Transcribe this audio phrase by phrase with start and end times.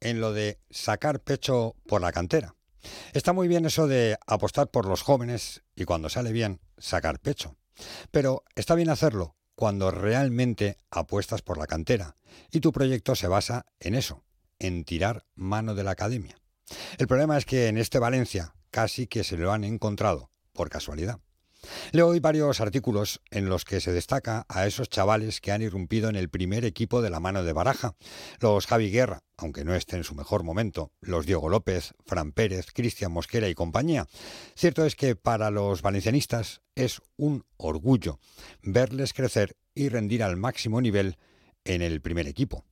[0.00, 2.56] en lo de sacar pecho por la cantera.
[3.12, 7.56] Está muy bien eso de apostar por los jóvenes y cuando sale bien, sacar pecho.
[8.10, 12.16] Pero está bien hacerlo cuando realmente apuestas por la cantera
[12.50, 14.24] y tu proyecto se basa en eso,
[14.58, 16.36] en tirar mano de la academia.
[16.98, 21.20] El problema es que en este Valencia casi que se lo han encontrado por casualidad.
[21.92, 26.08] Leo hoy varios artículos en los que se destaca a esos chavales que han irrumpido
[26.08, 27.94] en el primer equipo de la mano de Baraja.
[28.40, 32.66] Los Javi Guerra, aunque no esté en su mejor momento, los Diego López, Fran Pérez,
[32.72, 34.06] Cristian Mosquera y compañía.
[34.54, 38.18] Cierto es que para los valencianistas es un orgullo
[38.62, 41.18] verles crecer y rendir al máximo nivel
[41.64, 42.64] en el primer equipo.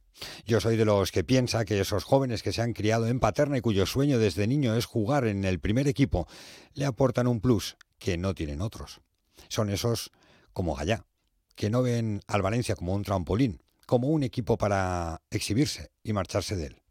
[0.47, 3.59] Yo soy de los que piensa que esos jóvenes que se han criado en Paterna
[3.59, 6.27] y cuyo sueño desde niño es jugar en el primer equipo,
[6.75, 9.01] le aportan un plus que no tienen otros.
[9.49, 10.11] Son esos
[10.53, 11.07] como Gallá,
[11.55, 16.57] que no ven al Valencia como un trampolín, como un equipo para exhibirse y marcharse
[16.57, 16.83] de él.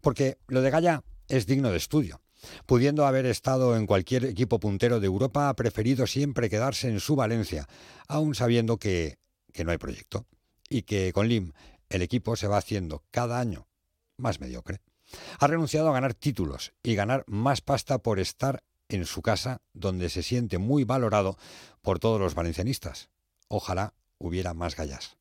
[0.00, 2.20] Porque lo de Gallá es digno de estudio.
[2.64, 7.14] Pudiendo haber estado en cualquier equipo puntero de Europa, ha preferido siempre quedarse en su
[7.14, 7.68] Valencia,
[8.08, 9.18] aun sabiendo que,
[9.52, 10.26] que no hay proyecto
[10.70, 11.52] y que con Lim
[11.90, 13.68] el equipo se va haciendo cada año
[14.16, 14.80] más mediocre.
[15.38, 20.08] Ha renunciado a ganar títulos y ganar más pasta por estar en su casa, donde
[20.08, 21.36] se siente muy valorado
[21.82, 23.10] por todos los valencianistas.
[23.48, 25.16] Ojalá hubiera más gallas.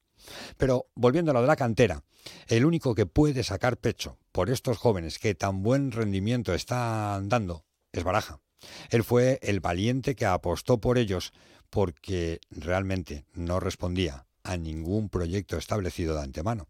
[0.58, 2.04] Pero volviendo a lo de la cantera,
[2.48, 7.66] el único que puede sacar pecho por estos jóvenes que tan buen rendimiento están dando
[7.92, 8.42] es Baraja.
[8.90, 11.34] Él fue el valiente que apostó por ellos
[11.70, 16.68] porque realmente no respondía a ningún proyecto establecido de antemano.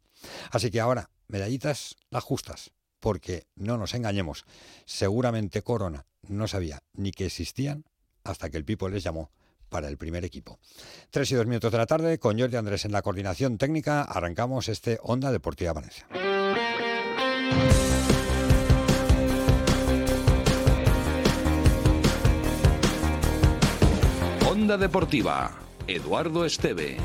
[0.52, 4.44] Así que ahora, medallitas las justas, porque no nos engañemos,
[4.86, 7.86] seguramente Corona no sabía ni que existían
[8.26, 9.32] hasta que el Pipo les llamó
[9.70, 10.60] para el primer equipo.
[11.10, 14.68] Tres y dos minutos de la tarde, con Jordi Andrés en la coordinación técnica, arrancamos
[14.68, 16.06] este Onda Deportiva Valencia.
[24.46, 25.58] Onda Deportiva,
[25.88, 26.98] Eduardo Esteve.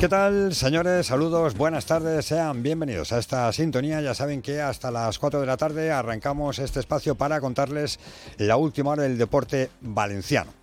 [0.00, 1.08] ¿Qué tal, señores?
[1.08, 4.00] Saludos, buenas tardes, sean bienvenidos a esta sintonía.
[4.00, 8.00] Ya saben que hasta las 4 de la tarde arrancamos este espacio para contarles
[8.38, 10.54] la última hora del deporte valenciano.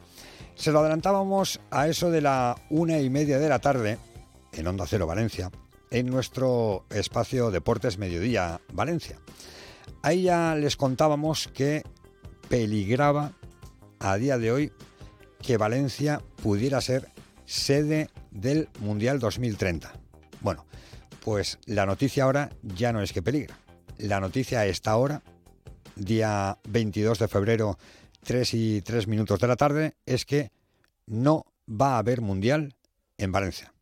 [0.55, 3.99] Se lo adelantábamos a eso de la una y media de la tarde
[4.53, 5.51] en Onda Cero Valencia,
[5.91, 9.19] en nuestro espacio Deportes Mediodía Valencia.
[10.01, 11.83] Ahí ya les contábamos que
[12.49, 13.33] peligraba
[13.99, 14.71] a día de hoy
[15.43, 17.09] que Valencia pudiera ser
[17.47, 19.91] sede del Mundial 2030.
[20.41, 20.65] Bueno,
[21.21, 23.57] pues la noticia ahora ya no es que peligra.
[23.97, 25.23] La noticia a esta hora,
[25.95, 27.79] día 22 de febrero,
[28.23, 30.51] 3 y 3 minutos de la tarde, es que
[31.07, 32.75] no va a haber Mundial
[33.17, 33.73] en Valencia.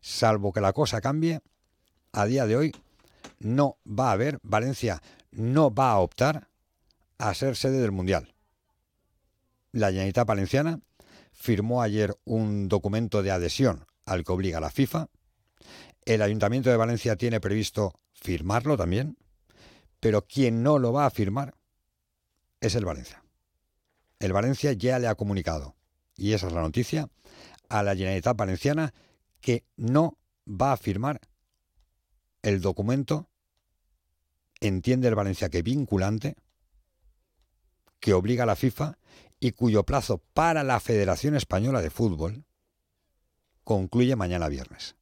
[0.00, 1.40] Salvo que la cosa cambie,
[2.12, 2.76] a día de hoy
[3.40, 5.02] no va a haber, Valencia
[5.32, 6.48] no va a optar
[7.18, 8.32] a ser sede del Mundial.
[9.72, 10.80] La Generalitat Valenciana
[11.38, 15.08] firmó ayer un documento de adhesión al que obliga la FIFA.
[16.04, 19.16] El Ayuntamiento de Valencia tiene previsto firmarlo también,
[20.00, 21.54] pero quien no lo va a firmar
[22.60, 23.22] es el Valencia.
[24.18, 25.76] El Valencia ya le ha comunicado,
[26.16, 27.08] y esa es la noticia,
[27.68, 28.92] a la Generalitat Valenciana
[29.40, 30.18] que no
[30.48, 31.20] va a firmar
[32.42, 33.28] el documento,
[34.60, 36.34] entiende el Valencia que vinculante,
[38.00, 38.98] que obliga a la FIFA
[39.40, 42.44] y cuyo plazo para la Federación Española de Fútbol
[43.64, 44.96] concluye mañana viernes.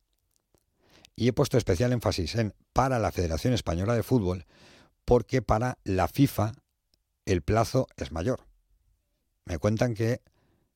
[1.14, 4.46] Y he puesto especial énfasis en para la Federación Española de Fútbol
[5.04, 6.52] porque para la FIFA
[7.24, 8.46] el plazo es mayor.
[9.44, 10.20] Me cuentan que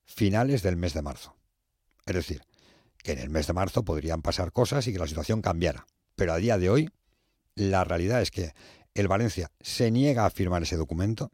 [0.04, 1.36] finales del mes de marzo.
[2.06, 2.42] Es decir,
[2.98, 5.86] que en el mes de marzo podrían pasar cosas y que la situación cambiara.
[6.16, 6.90] Pero a día de hoy,
[7.54, 8.54] la realidad es que
[8.94, 11.30] el Valencia se niega a firmar ese documento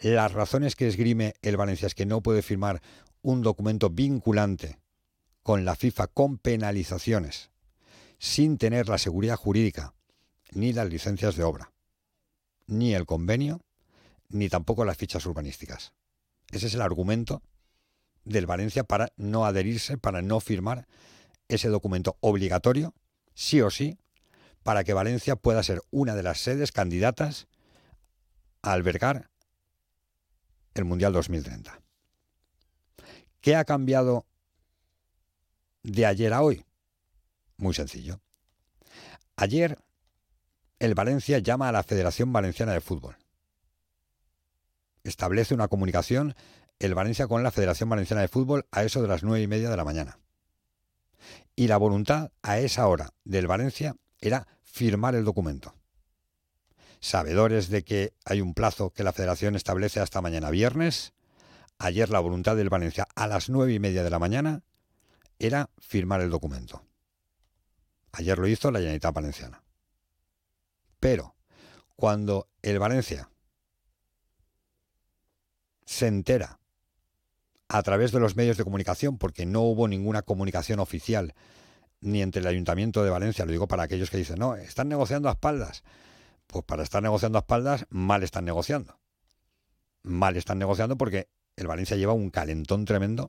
[0.00, 2.80] las razones que esgrime el Valencia es que no puede firmar
[3.22, 4.78] un documento vinculante
[5.42, 7.50] con la FIFA con penalizaciones
[8.18, 9.94] sin tener la seguridad jurídica
[10.52, 11.72] ni las licencias de obra,
[12.66, 13.60] ni el convenio,
[14.28, 15.92] ni tampoco las fichas urbanísticas.
[16.50, 17.42] Ese es el argumento
[18.24, 20.86] del Valencia para no adherirse, para no firmar
[21.48, 22.94] ese documento obligatorio,
[23.34, 23.98] sí o sí,
[24.62, 27.48] para que Valencia pueda ser una de las sedes candidatas
[28.62, 29.29] a albergar
[30.80, 31.80] el Mundial 2030.
[33.40, 34.26] ¿Qué ha cambiado
[35.82, 36.64] de ayer a hoy?
[37.56, 38.20] Muy sencillo.
[39.36, 39.78] Ayer
[40.78, 43.16] el Valencia llama a la Federación Valenciana de Fútbol.
[45.04, 46.34] Establece una comunicación
[46.78, 49.70] el Valencia con la Federación Valenciana de Fútbol a eso de las nueve y media
[49.70, 50.18] de la mañana.
[51.54, 55.74] Y la voluntad a esa hora del Valencia era firmar el documento.
[57.00, 61.14] Sabedores de que hay un plazo que la federación establece hasta mañana viernes,
[61.78, 64.62] ayer la voluntad del Valencia a las nueve y media de la mañana
[65.38, 66.84] era firmar el documento.
[68.12, 69.62] Ayer lo hizo la Generalitat Valenciana.
[70.98, 71.34] Pero
[71.96, 73.30] cuando el Valencia
[75.86, 76.60] se entera
[77.68, 81.34] a través de los medios de comunicación, porque no hubo ninguna comunicación oficial
[82.00, 85.28] ni entre el Ayuntamiento de Valencia, lo digo para aquellos que dicen, no, están negociando
[85.28, 85.82] a espaldas.
[86.50, 88.98] Pues para estar negociando a espaldas, mal están negociando.
[90.02, 93.26] Mal están negociando porque el Valencia lleva un calentón tremendo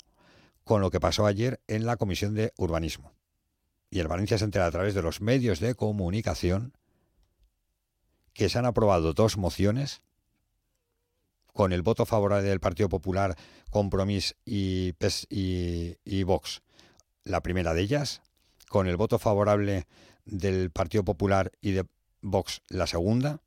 [0.63, 3.13] con lo que pasó ayer en la Comisión de Urbanismo.
[3.91, 6.73] Y el Valencia se entera a través de los medios de comunicación
[8.33, 10.01] que se han aprobado dos mociones
[11.53, 13.35] con el voto favorable del Partido Popular,
[13.69, 14.95] Compromís y,
[15.29, 16.61] y, y Vox.
[17.25, 18.21] La primera de ellas,
[18.69, 19.85] con el voto favorable
[20.25, 21.85] del Partido Popular y de
[22.21, 23.41] Vox la segunda,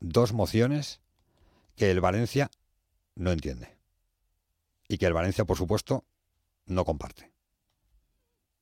[0.00, 1.00] dos mociones
[1.76, 2.50] que el Valencia
[3.14, 3.76] no entiende
[4.88, 6.04] y que el Valencia, por supuesto,
[6.66, 7.32] no comparte.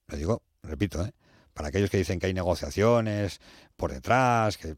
[0.07, 1.13] Lo digo, repito, ¿eh?
[1.55, 3.41] para aquellos que dicen que hay negociaciones
[3.77, 4.77] por detrás, que,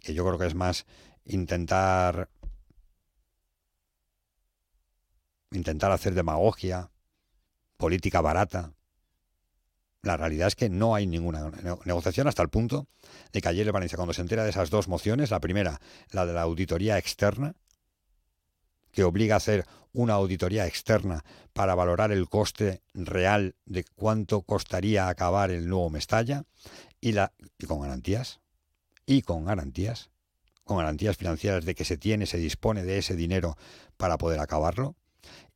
[0.00, 0.86] que yo creo que es más
[1.24, 2.28] intentar
[5.50, 6.90] intentar hacer demagogia,
[7.76, 8.74] política barata,
[10.04, 11.50] la realidad es que no hay ninguna
[11.84, 12.86] negociación hasta el punto
[13.32, 15.80] de que ayer el Valencia, cuando se entera de esas dos mociones, la primera,
[16.10, 17.54] la de la auditoría externa,
[18.92, 25.08] que obliga a hacer una auditoría externa para valorar el coste real de cuánto costaría
[25.08, 26.44] acabar el nuevo Mestalla,
[27.00, 28.40] y, la, y con garantías,
[29.06, 30.10] y con garantías,
[30.64, 33.56] con garantías financieras de que se tiene, se dispone de ese dinero
[33.96, 34.96] para poder acabarlo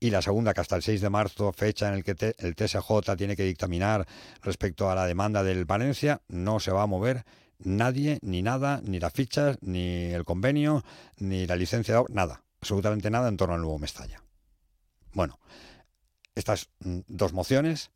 [0.01, 3.17] y la segunda que hasta el 6 de marzo, fecha en el que el TSJ
[3.17, 4.07] tiene que dictaminar
[4.43, 7.25] respecto a la demanda del Valencia, no se va a mover
[7.59, 10.85] nadie, ni nada, ni las fichas, ni el convenio,
[11.19, 14.23] ni la licencia, nada, absolutamente nada en torno al nuevo Mestalla.
[15.13, 15.39] Bueno,
[16.35, 17.91] estas mm, dos mociones,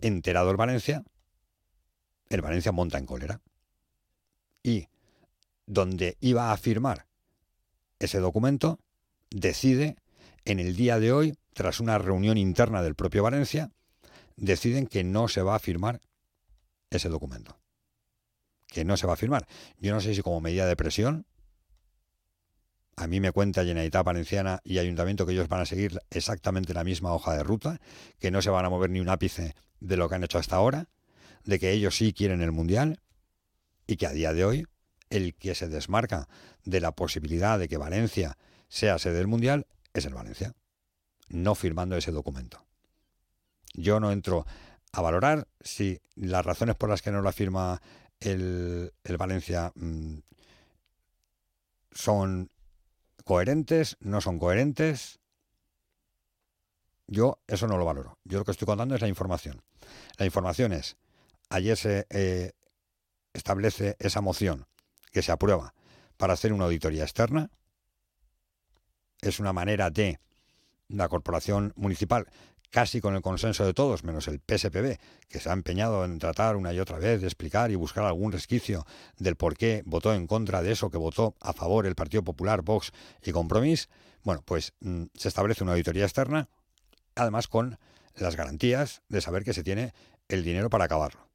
[0.00, 1.04] enterado el Valencia,
[2.30, 3.40] el Valencia monta en cólera.
[4.62, 4.88] Y
[5.66, 7.06] donde iba a firmar
[7.98, 8.78] ese documento,
[9.30, 9.96] decide
[10.44, 13.70] en el día de hoy, tras una reunión interna del propio Valencia,
[14.36, 16.00] deciden que no se va a firmar
[16.90, 17.58] ese documento.
[18.66, 19.46] Que no se va a firmar.
[19.78, 21.26] Yo no sé si como medida de presión,
[22.96, 26.84] a mí me cuenta Generalitat Valenciana y Ayuntamiento que ellos van a seguir exactamente la
[26.84, 27.80] misma hoja de ruta,
[28.18, 30.56] que no se van a mover ni un ápice de lo que han hecho hasta
[30.56, 30.88] ahora,
[31.44, 33.00] de que ellos sí quieren el Mundial
[33.86, 34.66] y que a día de hoy
[35.10, 36.28] el que se desmarca
[36.64, 40.54] de la posibilidad de que Valencia sea sede del Mundial es el Valencia,
[41.28, 42.64] no firmando ese documento.
[43.74, 44.46] Yo no entro
[44.92, 47.80] a valorar si las razones por las que no la firma
[48.20, 50.18] el, Valencia mm,
[51.92, 52.50] son
[53.24, 55.20] coherentes, no son coherentes.
[57.06, 58.18] Yo eso no lo valoro.
[58.24, 59.62] Yo lo que estoy contando es la información.
[60.18, 60.96] La información es,
[61.48, 62.52] ayer se eh,
[63.32, 64.66] establece esa moción
[65.10, 65.74] que se aprueba
[66.16, 67.50] para hacer una auditoría externa
[69.22, 70.18] es una manera de
[70.88, 72.26] la corporación municipal,
[72.70, 74.98] casi con el consenso de todos, menos el PSPB,
[75.28, 78.32] que se ha empeñado en tratar una y otra vez de explicar y buscar algún
[78.32, 78.84] resquicio
[79.18, 82.62] del por qué votó en contra de eso que votó a favor el Partido Popular,
[82.62, 83.88] Vox y Compromís,
[84.22, 86.48] bueno, pues mm, se establece una auditoría externa,
[87.14, 87.78] además con
[88.16, 89.94] las garantías de saber que se tiene
[90.28, 91.31] el dinero para acabarlo.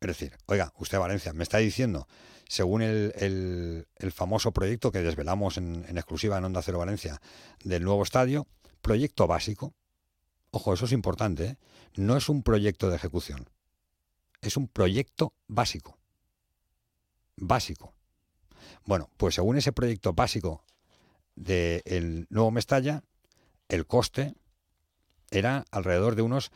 [0.00, 2.06] Es decir, oiga, usted Valencia me está diciendo
[2.48, 7.20] según el, famoso proyecto que desvelamos en, exclusiva en Onda Cero Valencia
[7.62, 8.46] del nuevo estadio,
[8.80, 9.74] proyecto básico.
[10.50, 11.56] Ojo, eso es importante, ¿eh?
[11.96, 13.50] no es un proyecto de ejecución,
[14.40, 15.98] es un proyecto básico.
[17.36, 17.92] Básico.
[18.84, 20.64] Bueno, pues según ese proyecto básico
[21.36, 23.04] del nuevo Mestalla,
[23.68, 24.34] el coste
[25.30, 26.50] era alrededor de unos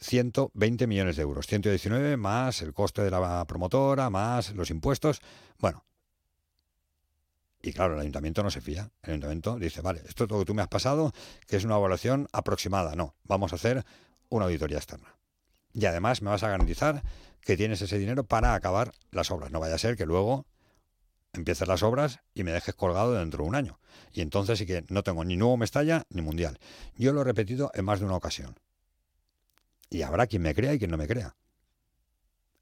[0.00, 1.46] 120 millones de euros.
[1.46, 5.20] 119 más el coste de la promotora, más los impuestos.
[5.58, 5.84] Bueno.
[7.62, 8.90] Y claro, el ayuntamiento no se fía.
[9.02, 11.12] El ayuntamiento dice, vale, esto es lo que tú me has pasado,
[11.46, 12.94] que es una evaluación aproximada.
[12.94, 13.84] No, vamos a hacer
[14.30, 15.18] una auditoría externa.
[15.74, 17.02] Y además me vas a garantizar
[17.42, 19.50] que tienes ese dinero para acabar las obras.
[19.50, 20.46] No vaya a ser que luego
[21.32, 23.78] empieces las obras y me dejes colgado dentro de un año.
[24.12, 26.58] Y entonces sí que no tengo ni nuevo Mestalla ni Mundial.
[26.96, 28.58] Yo lo he repetido en más de una ocasión.
[29.90, 31.36] Y habrá quien me crea y quien no me crea.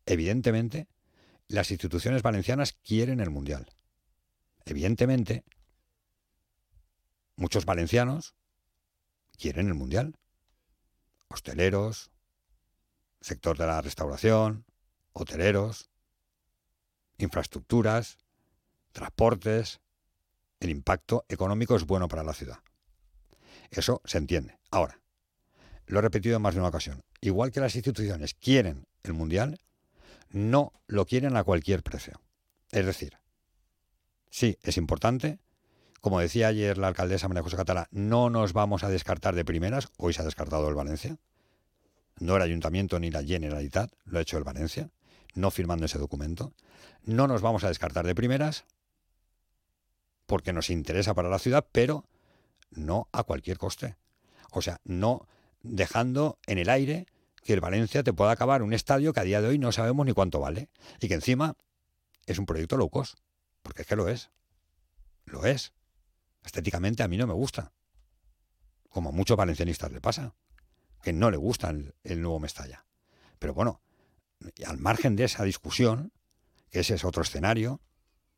[0.06, 0.88] Evidentemente,
[1.47, 3.70] las instituciones valencianas quieren el Mundial.
[4.64, 5.44] Evidentemente,
[7.37, 8.35] muchos valencianos
[9.38, 10.16] quieren el Mundial.
[11.28, 12.11] Hosteleros,
[13.20, 14.64] sector de la restauración,
[15.12, 15.90] hoteleros,
[17.18, 18.18] infraestructuras,
[18.92, 19.80] transportes,
[20.61, 22.58] el impacto económico es bueno para la ciudad.
[23.70, 24.58] Eso se entiende.
[24.70, 25.00] Ahora,
[25.88, 29.59] lo he repetido en más de una ocasión, igual que las instituciones quieren el Mundial,
[30.30, 32.21] no lo quieren a cualquier precio.
[32.71, 33.18] Es decir,
[34.30, 35.38] sí, es importante,
[36.00, 39.88] como decía ayer la alcaldesa María José Catala, no nos vamos a descartar de primeras,
[39.97, 41.16] hoy se ha descartado el Valencia,
[42.21, 44.90] no el ayuntamiento ni la Generalitat, lo ha hecho el Valencia,
[45.35, 46.52] no firmando ese documento,
[47.04, 48.66] no nos vamos a descartar de primeras,
[50.26, 52.04] porque nos interesa para la ciudad, pero
[52.71, 53.97] no a cualquier coste.
[54.50, 55.26] O sea, no
[55.62, 57.07] dejando en el aire
[57.43, 60.05] que el Valencia te pueda acabar un estadio que a día de hoy no sabemos
[60.07, 60.69] ni cuánto vale.
[61.00, 61.57] Y que encima
[62.27, 63.19] es un proyecto low cost.
[63.62, 64.31] Porque es que lo es.
[65.25, 65.73] Lo es.
[66.45, 67.73] Estéticamente a mí no me gusta.
[68.91, 70.35] Como a muchos valencianistas le pasa.
[71.03, 72.85] Que no le gusta el, el nuevo Mestalla.
[73.38, 73.81] Pero bueno,
[74.67, 76.12] al margen de esa discusión,
[76.71, 77.81] que ese es otro escenario,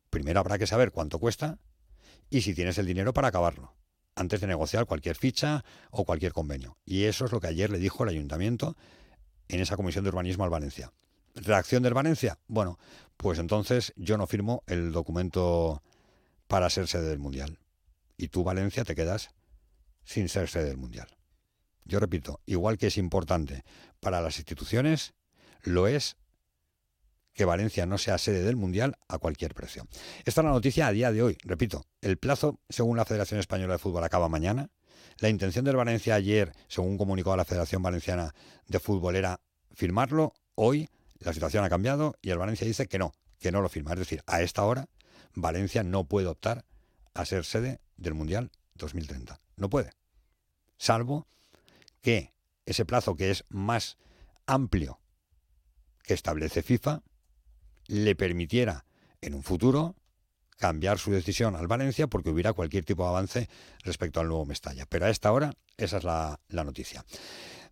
[0.09, 1.59] primero habrá que saber cuánto cuesta
[2.29, 3.75] y si tienes el dinero para acabarlo,
[4.15, 6.77] antes de negociar cualquier ficha o cualquier convenio.
[6.85, 8.75] Y eso es lo que ayer le dijo el ayuntamiento
[9.47, 10.91] en esa comisión de urbanismo al Valencia.
[11.35, 12.39] ¿Reacción del Valencia?
[12.47, 12.77] Bueno,
[13.17, 15.81] pues entonces yo no firmo el documento
[16.47, 17.59] para ser sede del Mundial.
[18.17, 19.29] Y tú, Valencia, te quedas
[20.03, 21.07] sin ser sede del Mundial.
[21.85, 23.63] Yo repito, igual que es importante
[23.99, 25.13] para las instituciones,
[25.63, 26.17] lo es
[27.33, 29.87] que Valencia no sea sede del Mundial a cualquier precio.
[30.25, 31.37] Esta es la noticia a día de hoy.
[31.43, 34.69] Repito, el plazo, según la Federación Española de Fútbol, acaba mañana.
[35.19, 38.33] La intención del Valencia ayer, según comunicó la Federación Valenciana
[38.67, 39.39] de Fútbol, era
[39.73, 40.33] firmarlo.
[40.55, 43.93] Hoy la situación ha cambiado y el Valencia dice que no, que no lo firma.
[43.93, 44.89] Es decir, a esta hora
[45.33, 46.65] Valencia no puede optar
[47.13, 49.39] a ser sede del Mundial 2030.
[49.55, 49.91] No puede.
[50.77, 51.27] Salvo
[52.01, 52.33] que
[52.65, 53.97] ese plazo que es más
[54.45, 54.99] amplio
[56.03, 57.03] que establece FIFA
[57.91, 58.85] le permitiera
[59.19, 59.95] en un futuro
[60.57, 63.49] cambiar su decisión al Valencia porque hubiera cualquier tipo de avance
[63.83, 64.85] respecto al nuevo Mestalla.
[64.85, 67.03] Pero a esta hora esa es la, la noticia.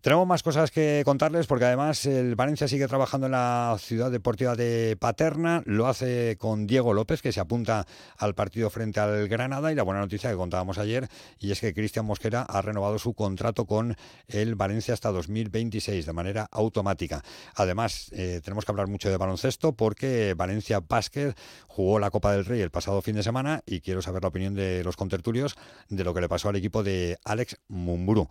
[0.02, 4.56] Tenemos más cosas que contarles porque además el Valencia sigue trabajando en la ciudad deportiva
[4.56, 9.70] de Paterna, lo hace con Diego López que se apunta al partido frente al Granada
[9.70, 11.06] y la buena noticia que contábamos ayer
[11.38, 13.94] y es que Cristian Mosquera ha renovado su contrato con
[14.28, 17.22] el Valencia hasta 2026 de manera automática.
[17.54, 21.34] Además, eh, tenemos que hablar mucho de baloncesto porque Valencia Basket
[21.68, 24.54] jugó la Copa del Rey el pasado fin de semana y quiero saber la opinión
[24.54, 25.58] de los contertulios
[25.90, 28.30] de lo que le pasó al equipo de Alex Mumburu.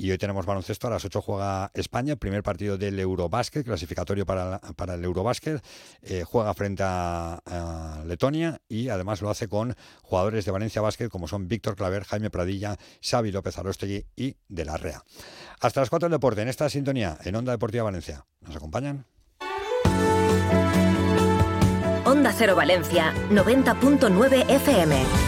[0.00, 4.24] Y hoy tenemos baloncesto a las 8 juega España, el primer partido del Eurobásquet, clasificatorio
[4.24, 5.62] para, para el Eurobásquet.
[6.02, 7.42] Eh, juega frente a,
[8.06, 12.30] Letonia y además lo hace con jugadores de Valencia Básquet como son Víctor Claver, Jaime
[12.30, 15.02] Pradilla, Xavi López Arostegui y De la Rea.
[15.60, 18.24] Hasta las 4 del deporte en esta sintonía en Onda Deportiva Valencia.
[18.40, 19.06] ¿Nos acompañan?
[22.04, 25.27] Onda Cero Valencia, 90.9 FM.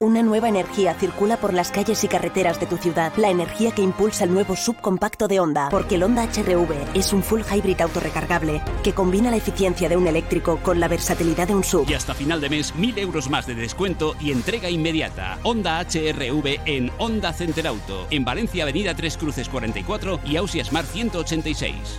[0.00, 3.12] Una nueva energía circula por las calles y carreteras de tu ciudad.
[3.16, 5.70] La energía que impulsa el nuevo subcompacto de Honda.
[5.72, 10.06] Porque el Honda HRV es un full hybrid autorrecargable que combina la eficiencia de un
[10.06, 11.90] eléctrico con la versatilidad de un sub.
[11.90, 15.40] Y hasta final de mes, mil euros más de descuento y entrega inmediata.
[15.42, 18.06] Honda HRV en Honda Center Auto.
[18.10, 21.98] En Valencia, Avenida Tres Cruces 44 y Ausia Smart 186.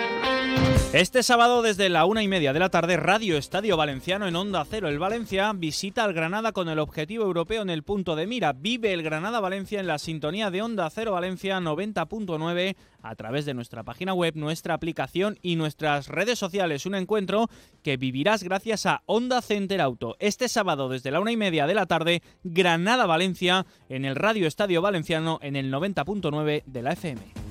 [0.93, 4.65] Este sábado desde la una y media de la tarde, Radio Estadio Valenciano en Onda
[4.69, 4.89] Cero.
[4.89, 8.51] El Valencia visita al Granada con el objetivo europeo en el punto de mira.
[8.51, 13.83] Vive el Granada-Valencia en la sintonía de Onda Cero Valencia 90.9 a través de nuestra
[13.83, 16.85] página web, nuestra aplicación y nuestras redes sociales.
[16.85, 17.49] Un encuentro
[17.83, 20.17] que vivirás gracias a Onda Center Auto.
[20.19, 24.81] Este sábado desde la una y media de la tarde, Granada-Valencia en el Radio Estadio
[24.81, 27.50] Valenciano en el 90.9 de la FM.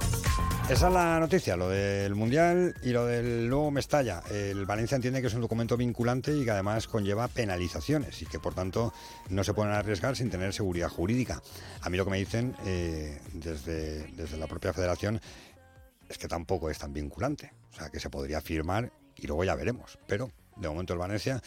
[0.71, 4.23] Esa es la noticia, lo del Mundial y lo del nuevo Mestalla.
[4.31, 8.39] El Valencia entiende que es un documento vinculante y que además conlleva penalizaciones y que
[8.39, 8.93] por tanto
[9.27, 11.41] no se pueden arriesgar sin tener seguridad jurídica.
[11.81, 15.19] A mí lo que me dicen eh, desde, desde la propia federación
[16.07, 17.51] es que tampoco es tan vinculante.
[17.73, 19.99] O sea, que se podría firmar y luego ya veremos.
[20.07, 21.41] Pero de momento el Valencia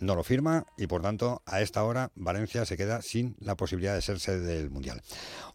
[0.00, 3.94] no lo firma y por tanto a esta hora Valencia se queda sin la posibilidad
[3.94, 5.02] de ser sede del Mundial.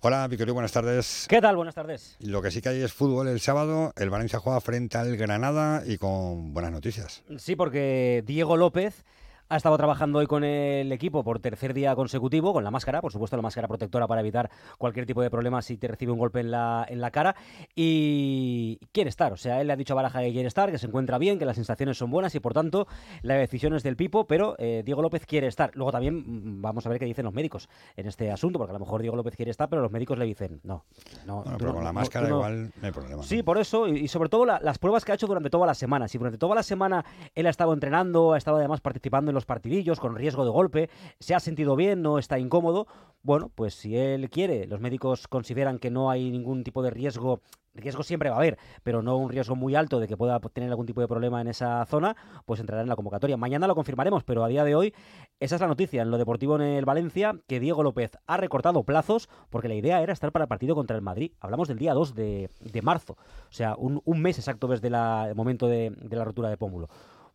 [0.01, 1.25] Hola Victorio, buenas tardes.
[1.27, 1.56] ¿Qué tal?
[1.56, 2.17] Buenas tardes.
[2.20, 5.84] Lo que sí que hay es fútbol el sábado, el Valencia juega frente al Granada
[5.86, 7.24] y con buenas noticias.
[7.38, 9.03] Sí, porque Diego López
[9.49, 13.11] ha estado trabajando hoy con el equipo por tercer día consecutivo, con la máscara, por
[13.11, 16.39] supuesto la máscara protectora para evitar cualquier tipo de problema si te recibe un golpe
[16.41, 17.35] en la, en la cara.
[17.75, 20.77] Y quiere estar, o sea, él le ha dicho a Baraja que quiere estar, que
[20.77, 22.87] se encuentra bien, que las sensaciones son buenas y por tanto
[23.21, 25.71] la decisión es del Pipo, pero eh, Diego López quiere estar.
[25.75, 28.73] Luego también mm, vamos a ver qué dicen los médicos en este asunto, porque a
[28.73, 30.83] lo mejor Diego López quiere estar, pero los médicos le dicen no.
[31.25, 33.23] no bueno, pero con la máscara igual no hay problema.
[33.23, 35.73] Sí, por eso, y, sobre todo la, las pruebas que ha hecho durante toda la
[35.73, 36.07] semana.
[36.07, 39.46] Si durante toda la semana él ha estado entrenando, ha estado además participando en los
[39.46, 40.89] partidillos con riesgo de golpe,
[41.20, 42.88] se ha sentido bien, no está incómodo,
[43.27, 47.41] bueno, pues si él quiere, los médicos consideran que no hay ningún tipo de riesgo,
[47.74, 50.70] riesgo siempre va a haber, pero no un riesgo muy alto de que pueda tener
[50.70, 52.15] algún tipo de problema en esa zona,
[52.46, 53.36] pues entrará en la convocatoria.
[53.36, 54.94] Mañana lo confirmaremos, pero a día de hoy
[55.39, 58.84] esa es la noticia en lo deportivo en el Valencia, que Diego López ha recortado
[58.84, 61.34] plazos porque la idea era estar para el partido contra el Madrid.
[61.41, 65.25] Hablamos del día 2 de, de marzo, o sea, un, un, mes exacto desde la,
[65.27, 66.88] el momento de, de la rotura de pómulo.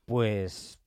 [0.06, 0.81] Pues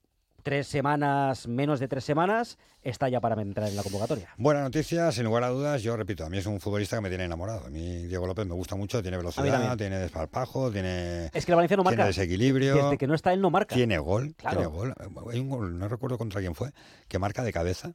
[0.45, 4.29] tres semanas, menos de tres semanas, está ya para entrar en la convocatoria.
[4.37, 5.81] Buena noticia, sin lugar a dudas.
[5.81, 7.65] Yo repito, a mí es un futbolista que me tiene enamorado.
[7.65, 11.55] A mí Diego López me gusta mucho, tiene velocidad, tiene desparpajo, tiene, es que el
[11.55, 11.95] Valencia no marca.
[11.95, 12.75] tiene desequilibrio.
[12.75, 13.73] Desde que no está él no marca.
[13.73, 14.57] Tiene gol, claro.
[14.57, 14.93] tiene gol.
[15.31, 16.69] Hay un gol, no recuerdo contra quién fue,
[17.07, 17.93] que marca de cabeza,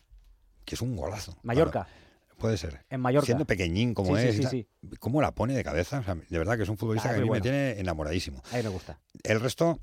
[0.65, 1.39] que es un golazo.
[1.45, 1.85] Mallorca.
[1.85, 2.01] Claro.
[2.37, 2.85] Puede ser.
[2.91, 3.27] En Mallorca.
[3.27, 4.37] Siendo pequeñín como sí, es.
[4.37, 4.67] Sí, sí,
[4.99, 6.01] ¿Cómo la pone de cabeza?
[6.01, 7.39] O sea, de verdad que es un futbolista Ah, que a mí bueno.
[7.39, 8.43] me tiene enamoradísimo.
[8.51, 8.99] A mí me gusta.
[9.23, 9.79] El resto,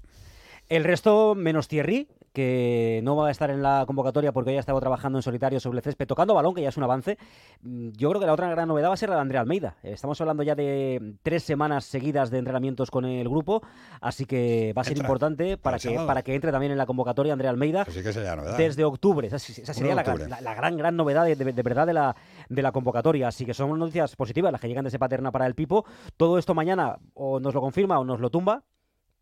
[0.68, 4.60] El resto, menos Thierry, que no va a estar en la convocatoria porque hoy ha
[4.60, 7.18] estado trabajando en solitario sobre el césped, tocando balón, que ya es un avance.
[7.62, 9.76] Mm, Yo creo que la otra gran novedad va a ser la de Andrea Almeida.
[9.82, 13.64] Estamos hablando ya de tres semanas seguidas de entrenamientos con el grupo,
[14.02, 15.06] así que va a ser Entra.
[15.08, 17.84] importante para que, para que entre también en la convocatoria Andrea Almeida.
[17.86, 18.56] pues sí que sería novedad.
[18.58, 20.26] Desde octubre, esa, esa sería la, octubre.
[20.26, 22.16] gran- la- la gran, gran novedad de, de- de verdad de la,
[22.50, 23.28] de la convocatoria.
[23.30, 25.86] Así que son noticias positivas las que llegan desde Paterna para el Pipo.
[26.18, 28.64] Todo esto mañana o nos lo confirma o nos lo tumba,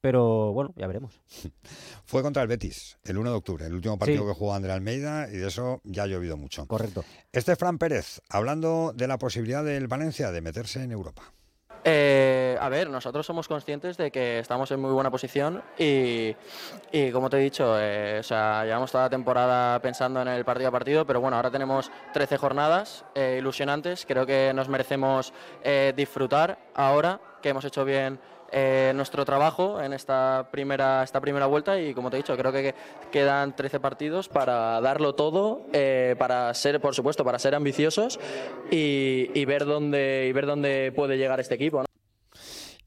[0.05, 1.19] pero bueno, ya veremos.
[2.05, 4.27] Fue contra el Betis, el 1 de octubre, el último partido Sí.
[4.27, 6.67] que jugó Andrea Almeida, y de eso ya ha llovido mucho.
[6.67, 7.03] Correcto.
[7.31, 11.23] Este Fran Pérez, hablando de la posibilidad del Valencia de meterse en Europa.
[11.83, 16.35] Eh, a ver, nosotros somos conscientes de que estamos en muy buena posición y,
[16.91, 20.45] y como te he dicho, eh, o sea, llevamos toda la temporada pensando en el
[20.45, 25.33] partido a partido, pero bueno, ahora tenemos 13 jornadas eh, ilusionantes, creo que nos merecemos
[25.63, 28.19] eh, disfrutar ahora que hemos hecho bien
[28.51, 32.51] eh, nuestro trabajo en esta primera, esta primera vuelta y como te he dicho, creo
[32.51, 32.75] que
[33.12, 38.19] quedan 13 partidos para darlo todo, eh, para ser, por supuesto, para ser ambiciosos
[38.71, 41.86] y, ver dónde y ver dónde puede llegar este equipo.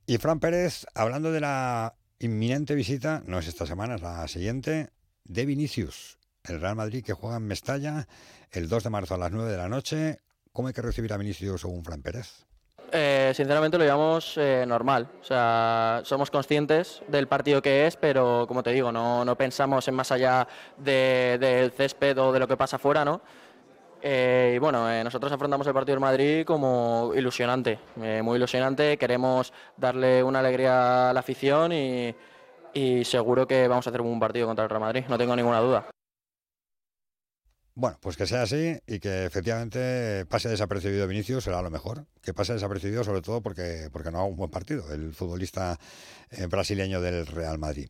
[0.07, 4.91] Y Fran Pérez, hablando de la inminente visita, no es esta semana, es la siguiente,
[5.25, 8.09] de Vinicius, el Real Madrid que juega en Mestalla
[8.51, 10.19] el 2 de marzo a las 9 de la noche.
[10.53, 12.47] ¿Cómo hay que recibir a Vinicius según Fran Pérez?
[12.91, 18.47] Eh, sinceramente lo llevamos eh, normal, o sea, somos conscientes del partido que es, pero
[18.49, 20.49] como te digo, no, no pensamos en más allá
[20.79, 23.21] de- del césped o de lo que pasa afuera, ¿no?
[24.01, 27.79] Eh, y bueno, eh, nosotros afrontamos el partido del Madrid como ilusionante,
[28.23, 28.97] muy ilusionante.
[28.97, 32.15] Queremos darle una alegría a la afición y,
[32.73, 35.35] y seguro que vamos a hacer un buen partido contra el Real Madrid, no tengo
[35.37, 35.85] ninguna duda.
[37.81, 42.07] Bueno, pues que sea así y que efectivamente pase desapercibido Vinicius será lo mejor.
[42.21, 45.79] Que pase desapercibido sobre todo porque, porque no haga un buen partido, el futbolista
[46.33, 47.89] eh, brasileño del Real Madrid.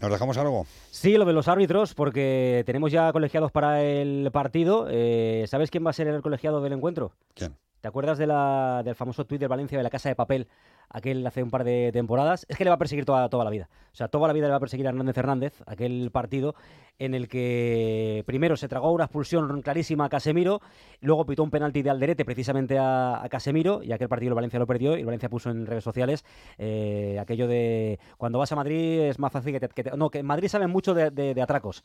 [0.00, 0.66] ¿Nos dejamos algo?
[0.90, 4.88] Sí, lo de los árbitros, porque tenemos ya colegiados para el partido.
[4.90, 7.12] Eh, ¿Sabes quién va a ser el colegiado del encuentro?
[7.34, 7.58] ¿Quién?
[7.82, 10.48] ¿Te acuerdas de la, del famoso tuit de Valencia de la Casa de Papel?
[10.90, 12.46] Aquel hace un par de temporadas.
[12.48, 13.68] Es que le va a perseguir toda, toda la vida.
[13.92, 16.54] O sea, toda la vida le va a perseguir a Hernández Hernández, aquel partido
[16.98, 20.60] en el que primero se tragó una expulsión clarísima a Casemiro,
[21.00, 24.66] luego pitó un penalti de Alderete precisamente a, Casemiro, y aquel partido el Valencia lo
[24.66, 26.24] perdió, y Valencia puso en redes sociales
[26.58, 29.96] eh, aquello de cuando vas a Madrid es más fácil que te...
[29.96, 31.84] no, que en Madrid saben mucho de atracos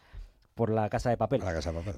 [0.56, 1.42] por la Casa de Papel.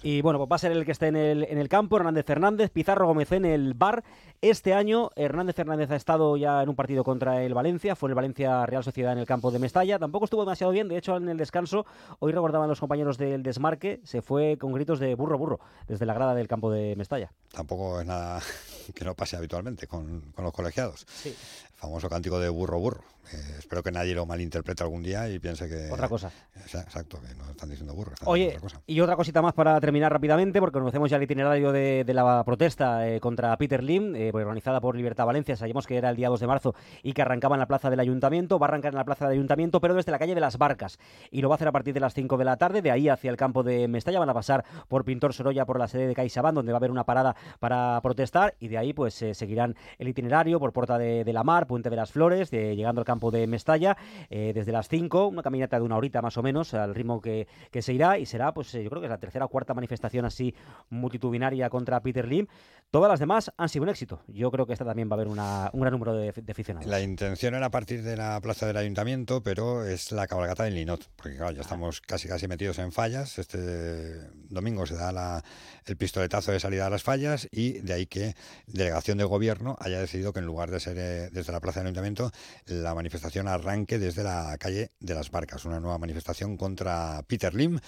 [0.04, 2.26] Y bueno, pues va a ser el que esté en el, en el campo, Hernández
[2.26, 4.04] Fernández, Pizarro Gómez en el bar.
[4.42, 8.16] Este año Hernández Fernández ha estado ya en un partido contra el Valencia, fue el
[8.16, 10.00] Valencia Real Sociedad en el campo de Mestalla.
[10.00, 11.86] Tampoco estuvo demasiado bien, de hecho en el descanso,
[12.20, 16.13] hoy recordaban los compañeros del desmarque, se fue con gritos de burro burro desde la
[16.13, 17.32] grada del campo de Mestalla.
[17.52, 18.42] Tampoco es nada
[18.94, 21.06] que no pase habitualmente con, con los colegiados.
[21.08, 21.36] Sí.
[21.76, 23.12] famoso cántico de burro burro.
[23.32, 25.90] Eh, espero que nadie lo malinterprete algún día y piense que...
[25.92, 26.32] Otra cosa.
[26.56, 28.12] Exacto, que no están diciendo burro.
[28.26, 32.44] Oye, y otra cosita más para terminar rápidamente, porque conocemos ya el itinerario de, la
[32.44, 35.56] protesta eh, contra Peter Lim, eh, pues, organizada por Libertad Valencia.
[35.56, 38.00] Sabíamos que era el día 2 de marzo y que arrancaba en la plaza del
[38.00, 38.60] Ayuntamiento.
[38.60, 41.00] Va a arrancar en la plaza del Ayuntamiento, pero desde la calle de las Barcas.
[41.32, 42.82] Y lo va a hacer a partir de las 5 de la tarde.
[42.82, 45.88] De ahí hacia el campo de Mestalla van a pasar por Pintor Sorolla, por la
[45.88, 48.56] sede de CaixaBank, donde va a haber una parada para protestar.
[48.60, 52.12] Y de ahí pues seguirán el itinerario por Puerta de, la Mar, Puente de las
[52.12, 53.97] Flores, llegando al campo de Mestalla
[54.30, 57.47] eh, desde las 5, una caminata de una horita más o menos, al ritmo que,
[57.80, 60.54] se irá, y será, pues yo creo que es la tercera o cuarta manifestación así
[60.89, 62.47] multitudinaria contra Peter Lim.
[62.91, 64.21] Todas las demás han sido un éxito.
[64.28, 65.36] Yo creo que esta también va a haber un
[65.82, 66.88] gran número de, aficionados.
[66.88, 71.10] La intención era partir de la plaza del ayuntamiento, pero es la cabalgata del Linot,
[71.15, 73.39] porque claro, ya estamos casi casi metidos en fallas.
[73.39, 75.43] Este domingo se da
[75.86, 78.36] el pistoletazo de salida a las fallas y de ahí que
[78.67, 81.88] delegación de gobierno haya decidido que en lugar de ser eh, desde la plaza del
[81.88, 82.32] ayuntamiento,
[82.65, 87.80] la manifestación arranque desde la calle de las Barcas, una nueva manifestación contra Peter Lim,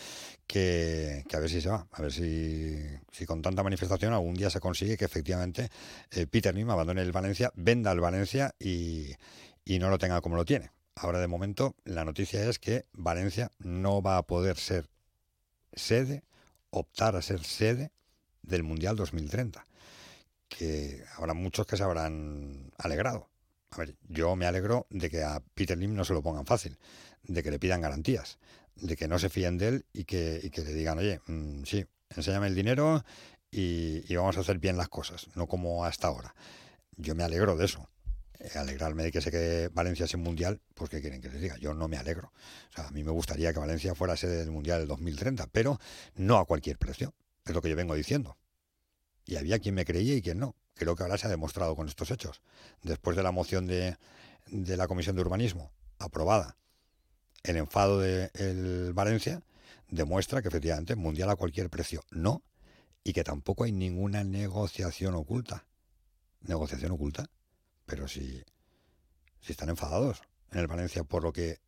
[0.47, 2.77] que, a ver si se va, a ver si,
[3.11, 5.69] si, con tanta manifestación algún día se consigue que efectivamente
[6.11, 9.11] eh, Peter Lim abandone el Valencia, venda el Valencia y,
[9.63, 10.71] y no lo tenga como lo tiene.
[10.95, 14.89] Ahora de momento la noticia es que Valencia no va a poder ser
[15.73, 16.23] sede,
[16.79, 17.91] optar a ser sede
[18.41, 19.65] del Mundial 2030,
[20.47, 23.29] que habrá muchos que se habrán alegrado.
[23.71, 26.77] A ver, yo me alegro de que a Peter Lim no se lo pongan fácil,
[27.23, 28.37] de que le pidan garantías,
[28.75, 32.47] de que no se fíen de él y que, le digan, oye, mm, sí, enséñame
[32.47, 33.03] el dinero
[33.51, 36.35] y, vamos a hacer bien las cosas, no como hasta ahora.
[36.97, 37.89] Yo me alegro de eso.
[38.45, 41.57] Eh, alegrarme de que se quede Valencia sin mundial, pues ¿qué quieren que les diga?
[41.57, 42.31] Yo no me alegro.
[42.71, 45.79] O sea, a mí me gustaría que Valencia fuera sede del mundial del 2030, pero
[46.15, 47.13] no a cualquier precio.
[47.43, 48.37] Es lo que yo vengo diciendo.
[49.25, 51.87] Y había quien me creía y quien no creo que ahora se ha demostrado con
[51.87, 52.41] estos hechos.
[52.83, 53.97] Después de la moción de,
[54.51, 56.57] la Comisión de Urbanismo aprobada,
[57.43, 59.41] el enfado de Valencia
[59.89, 62.43] demuestra que efectivamente mundial a cualquier precio no,
[63.03, 65.65] y que tampoco hay ninguna negociación oculta.
[66.41, 67.29] Negociación oculta,
[67.85, 68.43] pero si,
[69.41, 70.21] si están enfadados
[70.51, 71.59] en el Valencia por lo que,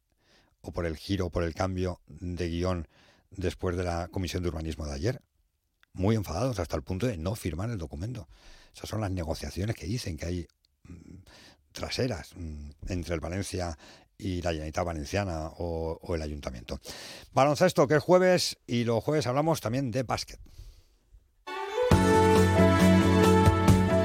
[0.61, 2.87] o por el giro, por el cambio de guion
[3.31, 5.21] después de la Comisión de Urbanismo de ayer,
[5.93, 8.27] muy enfadados hasta el punto de no firmar el documento.
[8.75, 10.47] Esas son las negociaciones que dicen que hay
[10.83, 11.17] mm,
[11.71, 13.77] traseras mm, entre el Valencia
[14.17, 16.79] y la Generalitat Valenciana o, el Ayuntamiento.
[17.33, 20.39] Baloncesto, que es jueves, y los jueves hablamos también de básquet.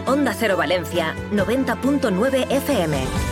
[0.07, 3.32] Onda Cero Valencia, 90.9 FM.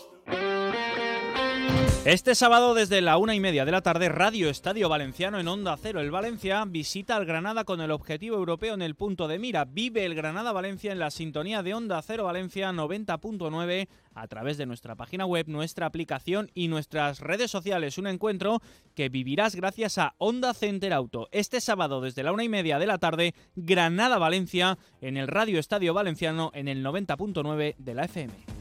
[2.03, 5.77] Este sábado desde la una y media de la tarde, Radio Estadio Valenciano en Onda
[5.79, 6.01] Cero.
[6.01, 9.65] El Valencia visita al Granada con el objetivo europeo en el punto de mira.
[9.65, 14.65] Vive el Granada Valencia en la sintonía de Onda Cero Valencia 90.9 a través de
[14.65, 17.99] nuestra página web, nuestra aplicación y nuestras redes sociales.
[17.99, 18.63] Un encuentro
[18.95, 21.27] que vivirás gracias a Onda Center Auto.
[21.31, 25.59] Este sábado desde la una y media de la tarde, Granada Valencia en el Radio
[25.59, 28.60] Estadio Valenciano en el 90.9 de la FM.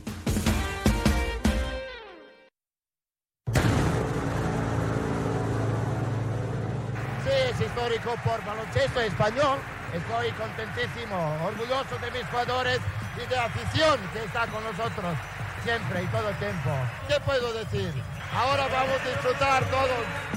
[7.30, 9.58] Es histórico por baloncesto español.
[9.94, 12.80] Estoy contentísimo, orgulloso de mis jugadores
[13.16, 15.16] y de afición que está con nosotros
[15.64, 16.70] siempre y todo el tiempo.
[17.08, 17.92] ¿Qué puedo decir?
[18.32, 20.30] Ahora vamos a disfrutar todos.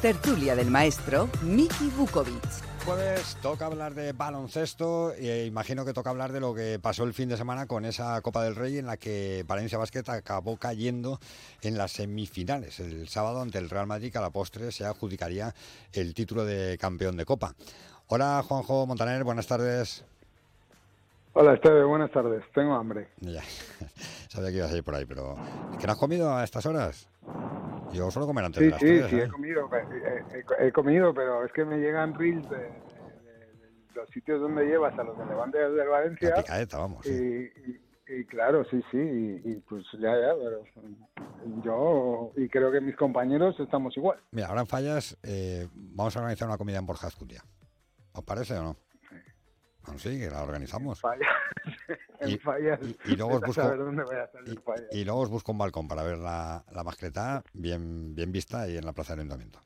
[0.00, 6.32] Tertulia del maestro Miki Vukovic jueves toca hablar de baloncesto e imagino que toca hablar
[6.32, 8.96] de lo que pasó el fin de semana con esa Copa del Rey en la
[8.96, 11.20] que Valencia Basket acabó cayendo
[11.60, 12.80] en las semifinales.
[12.80, 15.54] El sábado ante el Real Madrid que a la postre se adjudicaría
[15.92, 17.54] el título de campeón de Copa.
[18.06, 20.06] Hola Juanjo Montaner, buenas tardes.
[21.40, 22.42] Hola Esteve, buenas tardes.
[22.52, 23.10] Tengo hambre.
[23.20, 23.42] Ya,
[24.28, 25.36] sabía que ibas a ir por ahí, pero
[25.78, 27.08] ¿qué no has comido a estas horas?
[27.92, 29.22] Yo suelo comer antes sí, de las Sí, tres, sí, ¿eh?
[29.22, 29.70] he comido,
[30.58, 32.68] he, comido, pero es que me llegan reels de,
[33.94, 36.30] los sitios donde llevas a los de Levante del Valencia.
[36.30, 37.06] La picadeta, vamos.
[37.06, 40.64] Y, y, y, claro, sí, sí, y, pues ya, ya, pero
[41.62, 44.18] yo y creo que mis compañeros estamos igual.
[44.32, 47.44] Mira, ahora en Fallas eh, vamos a organizar una comida en Borja Azcutia.
[48.12, 48.87] ¿Os parece o no?
[49.96, 51.00] Sí, que la organizamos.
[51.00, 51.28] Fallas.
[52.20, 52.80] Y, en fallas.
[52.82, 54.30] Y, y luego os busco, fallas.
[54.90, 58.76] y, luego os busco un balcón para ver la, la mascleta bien, bien vista ahí
[58.76, 59.60] en la plaza del ayuntamiento.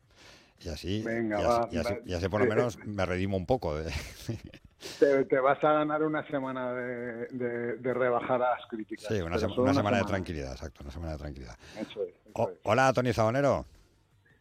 [0.61, 3.39] Y así, Venga, y va, así, y así, y así por lo menos me redimo
[3.39, 3.75] un poco.
[3.77, 3.91] De...
[4.99, 9.07] Te, te, vas a ganar una semana de, de, de rebajadas críticas.
[9.07, 11.57] Sí, una, solo una, semana, de tranquilidad, exacto, una semana de tranquilidad.
[11.79, 12.09] Eso es.
[12.11, 12.59] Eso O- es.
[12.65, 13.65] hola, Tony Zabonero,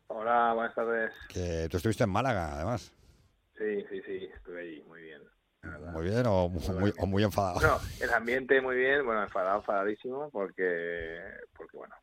[0.08, 1.12] Hola, buenas tardes.
[1.30, 2.92] que tú estuviste en Málaga, además.
[3.58, 4.84] Sí, sí, sí, estuve ahí,
[5.80, 6.24] muy bien.
[6.24, 7.56] Muy o muy, o muy enfadado.
[7.56, 11.20] Bueno, el ambiente muy bien, bueno, enfadado, enfadadísimo, porque,
[11.56, 11.96] porque bueno,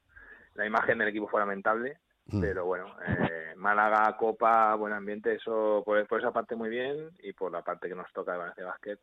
[0.55, 1.99] la imagen del equipo fue lamentable,
[2.31, 2.41] Mm.
[2.43, 7.33] pero bueno, eh, Málaga, Copa, buen ambiente, eso por, por esa parte muy bien, y
[7.33, 8.99] por la parte que nos toca de Valencia Basket,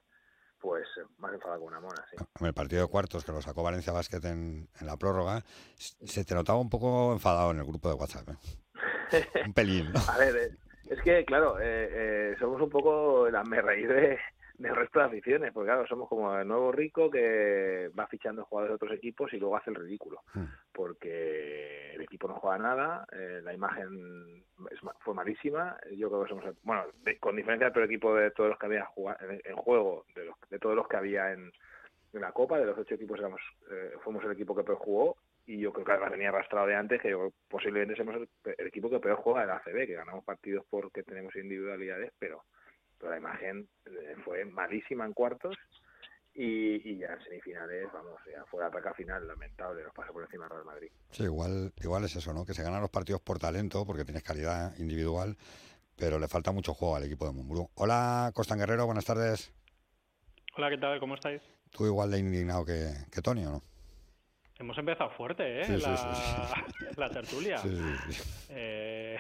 [0.60, 2.18] pues más enfadado que una mona, sí.
[2.40, 5.44] En el partido de cuartos que lo sacó Valencia Basket en, en la prórroga,
[5.76, 8.30] se te notaba un poco enfadado en el grupo de WhatsApp.
[9.12, 9.26] ¿eh?
[9.46, 10.00] Un pelín, ¿no?
[10.14, 10.56] A ver, eh,
[10.90, 14.20] es que, claro, eh, eh, somos un poco la me reír de,
[14.58, 18.72] del resto de aficiones, porque claro, somos como el nuevo rico que va fichando jugadores
[18.72, 20.46] de otros equipos y luego hace el ridículo, Mm.
[20.74, 26.30] porque el equipo no juega nada, eh, la imagen es fue malísima, yo creo que
[26.30, 29.42] somos, bueno, de- con diferencia del peor equipo de todos los que había jugado, en,
[29.44, 31.52] en juego, de, los, de todos los que había en,
[32.14, 33.42] en la Copa, de los ocho equipos éramos,
[33.72, 36.76] eh, fuimos el equipo que peor jugó, y yo creo que además venía arrastrado de
[36.76, 39.94] antes, que yo posiblemente somos el, el equipo que peor juega de la ACB, que
[39.94, 42.44] ganamos partidos porque tenemos individualidades, pero,
[43.00, 45.56] pero la imagen eh, fue malísima en cuartos
[46.34, 50.24] y, y ya en semifinales, vamos, ya fue la ataca final, lamentable, nos pasa por
[50.24, 50.92] encima del Real Madrid.
[51.12, 52.46] Sí, igual, igual es eso, ¿no?
[52.46, 55.38] Que se ganan los partidos por talento, porque tienes calidad individual,
[55.96, 57.70] pero le falta mucho juego al equipo de Mumbrú.
[57.76, 59.54] Hola, Costan Guerrero, buenas tardes.
[60.58, 61.00] Hola, ¿qué tal?
[61.00, 61.42] ¿Cómo estáis?
[61.72, 63.62] Tú igual de indignado que, que Tony, ¿o no?
[64.58, 65.66] Hemos empezado fuerte, ¿eh?
[65.66, 67.58] Sí, sí, la, sí, la tertulia.
[67.58, 68.46] Sí, sí, sí.
[68.50, 69.18] Eh,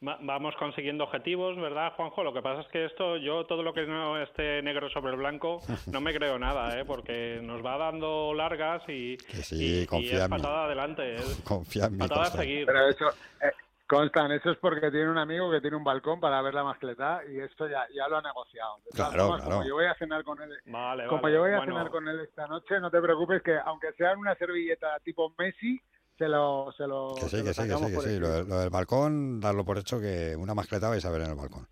[0.00, 2.24] vamos consiguiendo objetivos, ¿verdad, Juanjo?
[2.24, 5.18] Lo que pasa es que esto, yo todo lo que no esté negro sobre el
[5.18, 5.60] blanco,
[5.92, 6.84] no me creo nada, ¿eh?
[6.86, 10.36] Porque nos va dando largas y, sí, y- y confía es en mí.
[10.38, 11.14] patada adelante.
[11.16, 12.42] Es Confía en mí, patada a Constant.
[12.42, 12.66] seguir.
[12.66, 13.04] Pero eso,
[13.42, 13.52] eh,
[13.86, 17.20] Constan, eso es porque tiene un amigo que tiene un balcón para ver la mascleta
[17.28, 18.76] y esto ya, ya lo ha negociado.
[18.94, 19.56] Claro, formas, claro.
[19.56, 21.34] Como yo voy a cenar con él, Vale, como vale.
[21.34, 24.12] yo voy a Bueno, cenar con él esta noche, no te preocupes que aunque sea
[24.12, 25.78] en una servilleta tipo Messi,
[26.20, 28.18] se lo, se lo, Que se sí, lo que sí, que sí, que sí.
[28.18, 31.30] Lo, de- lo del balcón, darlo por hecho que una mascleta vais a ver en
[31.30, 31.66] el balcón.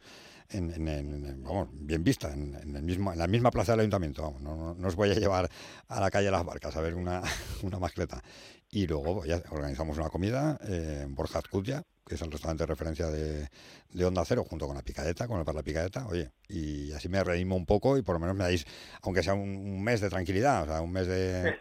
[0.48, 3.72] En, en- en- en- vamos, bien vista, en, en el mismo, en la misma plaza
[3.72, 4.22] del ayuntamiento.
[4.22, 5.50] Vamos, no, no- no os voy a llevar
[5.88, 7.20] a la calle Las Barcas a ver una,
[7.62, 8.22] una mascleta.
[8.70, 12.66] Y luego ya organizamos una comida eh, en Borja Azcutia, que es el restaurante de
[12.68, 13.48] referencia de,
[13.90, 16.06] de Onda Cero, junto con la picadeta, con el bar La Picadeta.
[16.06, 18.64] Oye, y así me reímos un poco y por lo menos me dais,
[19.02, 21.58] aunque sea un, un mes de tranquilidad, o sea, un mes de-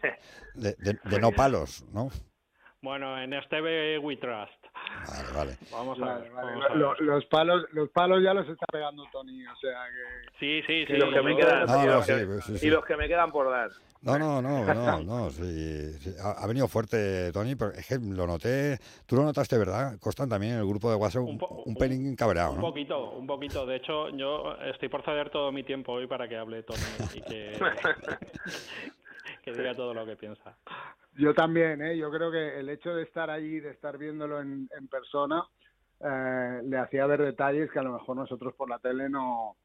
[1.03, 2.09] de no palos, ¿no?
[2.81, 4.51] Bueno, en este we we trust.
[5.09, 5.57] Vale, vale.
[5.71, 6.31] Vamos a ver.
[6.31, 6.51] vale.
[6.51, 6.77] vamos a ver.
[6.77, 10.85] Lo- los palos los palos ya los está pegando Tony o sea que Sí, sí,
[10.85, 10.93] sí.
[10.93, 12.67] y los que me quedan, No, no, los sí, pues sí, sí.
[12.67, 13.71] y los que me quedan por dar.
[14.03, 16.11] No, no, no, no, no, sí, sí.
[16.23, 19.97] Ha, ha venido fuerte Tony, pero es que lo noté, tú lo notaste, ¿verdad?
[19.99, 22.61] Costan también en el grupo de WhatsApp un, un pelín cabreado, Un ¿no?
[22.61, 23.65] poquito, un poquito.
[23.65, 26.79] De hecho, yo estoy por ceder todo mi tiempo hoy para que hable Tony
[27.15, 27.59] y que,
[29.43, 30.55] que diga todo lo que piensa.
[31.17, 31.97] Yo también, ¿eh?
[31.97, 35.43] yo creo que el hecho de estar allí, de estar viéndolo en, en persona,
[35.99, 39.55] eh, le hacía ver detalles que a lo mejor nosotros por la tele no,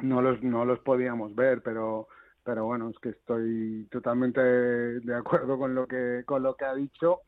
[0.00, 2.08] no, los, no los podíamos ver, pero,
[2.44, 6.74] pero bueno, es que estoy totalmente de acuerdo con lo que, con lo que ha
[6.74, 7.20] dicho.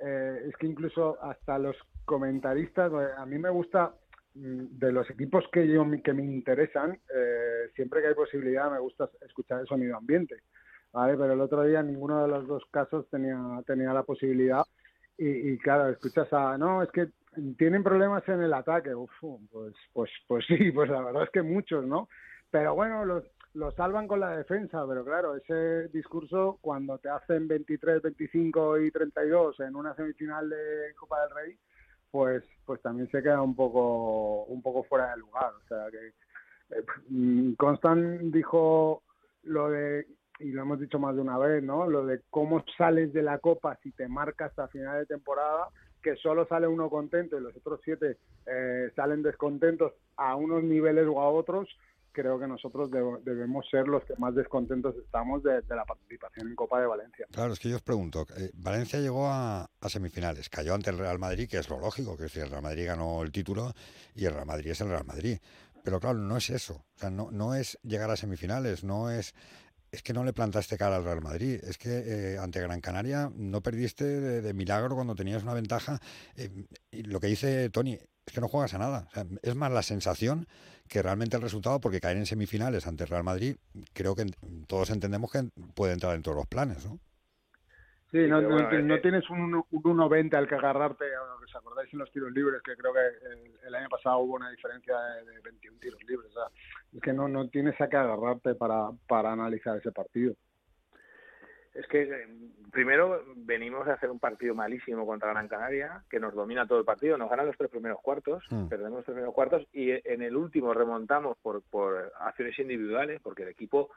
[0.00, 3.94] Eh, es que incluso hasta los comentaristas, eh, a mí me gusta
[4.34, 8.78] mm, de los equipos que yo que me interesan, eh, siempre que hay posibilidad me
[8.78, 10.36] gusta escuchar el sonido ambiente,
[10.96, 11.14] ¿vale?
[11.18, 14.64] Pero el otro día ninguno de los dos casos tenía tenía la posibilidad
[15.18, 17.08] y, y claro, escuchas a no es que
[17.58, 19.10] tienen problemas en el ataque, Uf,
[19.52, 22.08] pues pues pues sí, pues la verdad es que muchos, ¿no?
[22.50, 27.46] Pero bueno, los lo salvan con la defensa, pero claro, ese discurso cuando te hacen
[27.46, 31.58] 23, 25 y 32 en una semifinal de Copa del Rey,
[32.10, 36.14] pues pues también se queda un poco un poco fuera de lugar, o sea que
[36.74, 39.02] eh, Constant dijo
[39.42, 40.06] lo de
[40.38, 41.88] y lo hemos dicho más de una vez, ¿no?
[41.88, 45.68] Lo de cómo sales de la Copa si te marcas hasta final de temporada,
[46.02, 51.06] que solo sale uno contento y los otros siete eh, salen descontentos a unos niveles
[51.08, 51.68] o a otros,
[52.12, 52.90] creo que nosotros
[53.24, 57.26] debemos ser los que más descontentos estamos de, la participación en Copa de Valencia.
[57.30, 61.18] Claro, es que yo os pregunto, eh, Valencia llegó a, semifinales, cayó ante el Real
[61.18, 63.72] Madrid, que es lo lógico, que es el Real Madrid ganó el título
[64.14, 65.38] y el Real Madrid es el Real Madrid.
[65.84, 69.34] Pero claro, no es eso, o sea, no, no es llegar a semifinales, no es
[69.96, 71.58] es que no le plantaste cara al Real Madrid.
[71.64, 71.88] Es que
[72.34, 75.98] eh, ante Gran Canaria no perdiste de, milagro cuando tenías una ventaja.
[76.36, 76.50] Eh,
[76.90, 79.08] y lo que dice Tony es que no juegas a nada.
[79.42, 80.46] es más la sensación
[80.86, 83.56] que realmente el resultado, porque caer en semifinales ante el Real Madrid,
[83.94, 84.26] creo que
[84.66, 87.00] todos entendemos que puede entrar en todos los planes, ¿no?
[88.12, 91.04] Sí, no, no, tienes un, un 1.90 al que agarrarte,
[91.56, 95.40] acordáis en los tiros libres, que creo que el, año pasado hubo una diferencia de,
[95.40, 96.30] 21 tiros libres.
[96.30, 96.44] O sea,
[96.94, 100.34] es que no, no tienes a qué agarrarte para, para analizar ese partido.
[101.74, 102.28] Es que eh,
[102.72, 106.84] primero venimos de hacer un partido malísimo contra Gran Canaria, que nos domina todo el
[106.86, 108.68] partido, nos ganan los tres primeros cuartos, mm.
[108.68, 113.42] perdemos los tres primeros cuartos y en el último remontamos por, por acciones individuales, porque
[113.42, 113.90] el equipo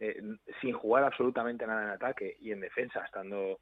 [0.00, 0.20] eh,
[0.60, 3.60] sin jugar absolutamente nada en ataque y en defensa, estando,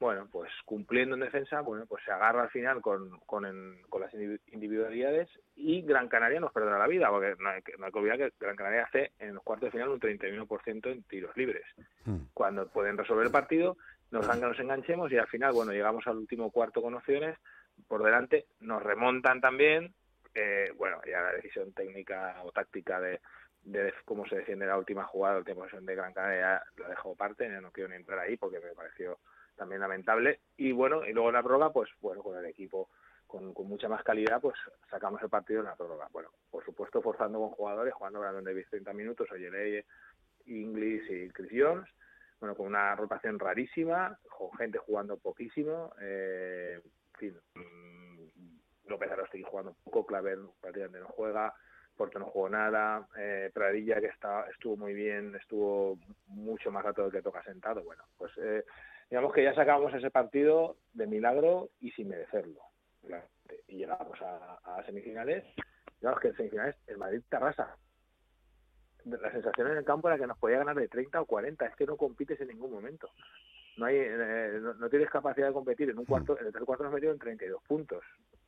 [0.00, 4.12] bueno, pues cumpliendo en defensa, bueno, pues se agarra al final con, con, con las
[4.12, 7.98] individualidades y Gran Canaria nos perdona la vida, porque no hay, que, no hay que
[7.98, 11.64] olvidar que Gran Canaria hace en los cuartos de final un 31% en tiros libres.
[12.04, 12.24] Hmm.
[12.34, 13.76] Cuando pueden resolver el partido,
[14.10, 17.38] nos dan que nos enganchemos y al final, bueno, llegamos al último cuarto con opciones,
[17.88, 19.94] por delante nos remontan también,
[20.34, 23.20] eh, bueno, ya la decisión técnica o táctica de
[23.64, 27.16] de cómo se defiende la última jugada, la última posición de Gran Canaria, la dejo
[27.16, 29.18] parte, no quiero ni entrar ahí porque me pareció
[29.56, 30.40] también lamentable.
[30.56, 32.88] Y bueno, y luego en la prórroga, pues bueno, con el equipo
[33.26, 34.56] con, mucha más calidad, pues
[34.90, 36.08] sacamos el partido en la prórroga.
[36.12, 39.84] Bueno, por supuesto, forzando con jugadores, jugando Brandon Davis 30 minutos, Oyeleye,
[40.46, 41.88] Inglis y Chris Jones,
[42.38, 49.44] bueno, con una rotación rarísima, con gente jugando poquísimo, eh, en fin, mm, López Arostegui
[49.44, 51.54] jugando poco, Claver prácticamente no juega,
[51.96, 57.02] Porto no jugó nada, eh, Pradilla que está, estuvo muy bien, estuvo mucho más rato
[57.02, 57.82] del que toca sentado.
[57.84, 58.64] Bueno, pues eh,
[59.10, 62.60] digamos que ya sacamos ese partido de milagro y sin merecerlo.
[63.68, 65.44] Y llegamos a, semifinales.
[66.00, 67.76] Digamos que en semifinales el Madrid te arrasa.
[69.04, 71.76] La sensación en el campo era que nos podía ganar de 30 o 40, es
[71.76, 73.10] que no compites en ningún momento.
[73.76, 76.84] No, hay, eh, no, tienes capacidad de competir en un cuarto, en el tercer cuarto
[76.84, 78.02] nos metido en 32 puntos.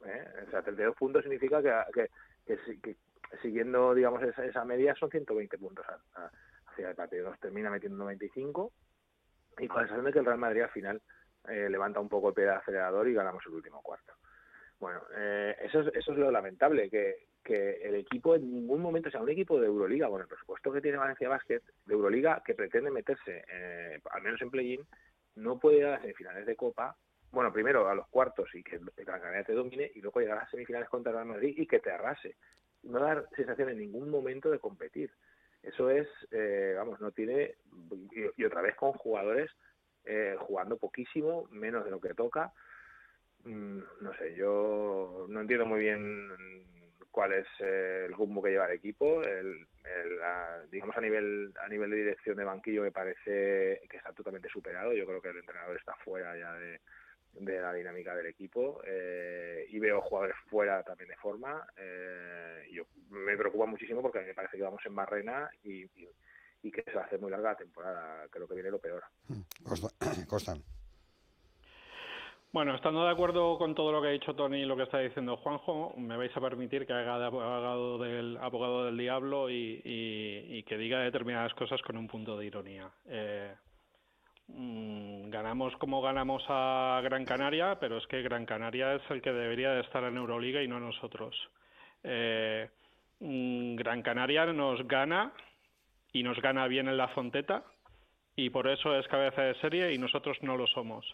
[0.06, 0.24] ¿eh?
[0.46, 2.08] O sea, 32 puntos significa que,
[2.46, 2.96] que, que,
[3.42, 5.84] siguiendo, digamos, esa, esa media son 120 puntos
[6.70, 7.28] hacia el partido.
[7.28, 8.72] Nos termina metiendo 95
[9.58, 11.02] y con sensación de que el Real Madrid al final
[11.48, 14.14] eh, levanta un poco el pie del acelerador y ganamos el último cuarto.
[14.78, 19.10] Bueno, eh, eso, es, eso es lo lamentable, que, que el equipo en ningún momento,
[19.10, 22.54] sea, un equipo de Euroliga, bueno, el presupuesto que tiene Valencia Basket, de Euroliga, que
[22.54, 24.86] pretende meterse, eh, al menos en play-in,
[25.36, 26.96] no puede llegar a semifinales de Copa,
[27.30, 30.50] bueno, primero a los cuartos y que la Canaria te domine, y luego llegar a
[30.50, 32.36] semifinales contra el Real Madrid y que te arrase
[32.82, 35.10] no dar sensación en ningún momento de competir.
[35.62, 37.54] Eso es, eh, vamos, no tiene,
[38.36, 39.50] y, otra vez con jugadores
[40.04, 42.52] eh, jugando poquísimo, menos de lo que toca.
[43.44, 46.28] Mm, no sé, yo no entiendo muy bien
[47.10, 49.22] cuál es eh, el rumbo que lleva el equipo.
[49.22, 49.66] El,
[50.70, 54.92] digamos a nivel a nivel de dirección de banquillo me parece que está totalmente superado.
[54.92, 56.80] Yo creo que el entrenador está fuera ya de,
[57.38, 61.66] de la dinámica del equipo eh, y veo jugadores fuera también de forma.
[61.76, 65.84] Eh, yo me preocupa muchísimo porque me parece que vamos en barrena y,
[66.62, 68.26] y, que se va a hacer muy larga la temporada.
[68.30, 69.04] Creo que viene lo peor.
[70.28, 70.62] Costan.
[72.52, 74.98] Bueno, estando de acuerdo con todo lo que ha dicho Tony y lo que está
[75.00, 79.82] diciendo Juanjo, me vais a permitir que haga de abogado del, abogado del diablo y,
[79.84, 82.90] y, que diga determinadas cosas con un punto de ironía.
[83.04, 83.54] Eh,
[84.48, 89.32] mm, ganamos como ganamos a Gran Canaria, pero es que Gran Canaria es el que
[89.32, 91.36] debería de estar en Euroliga y no nosotros.
[92.02, 92.68] Eh,
[93.20, 95.32] mm, Gran Canaria nos gana
[96.12, 97.64] y nos gana bien en la fonteta
[98.36, 101.06] y por eso es cabeza de serie y nosotros no lo somos.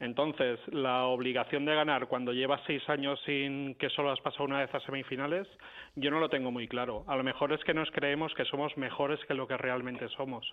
[0.00, 4.58] Entonces, la obligación de ganar cuando llevas seis años sin que solo has pasado una
[4.58, 5.46] vez a semifinales,
[5.94, 7.04] yo no lo tengo muy claro.
[7.06, 10.52] A lo mejor es que nos creemos que somos mejores que lo que realmente somos.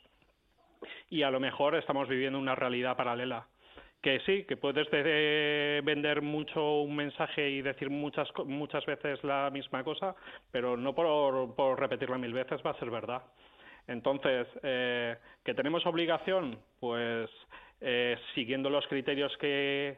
[1.09, 3.47] Y a lo mejor estamos viviendo una realidad paralela.
[4.01, 9.84] Que sí, que puedes vender mucho un mensaje y decir muchas, muchas veces la misma
[9.84, 10.15] cosa,
[10.51, 13.21] pero no por, por repetirla mil veces va a ser verdad.
[13.88, 16.59] Entonces, eh, ¿que tenemos obligación?
[16.79, 17.29] Pues
[17.82, 19.97] eh, siguiendo los criterios que,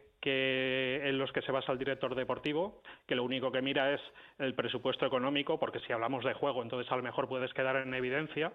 [1.04, 4.02] en los que se basa el director deportivo, que lo único que mira es
[4.40, 7.94] el presupuesto económico, porque si hablamos de juego, entonces a lo mejor puedes quedar en
[7.94, 8.54] evidencia.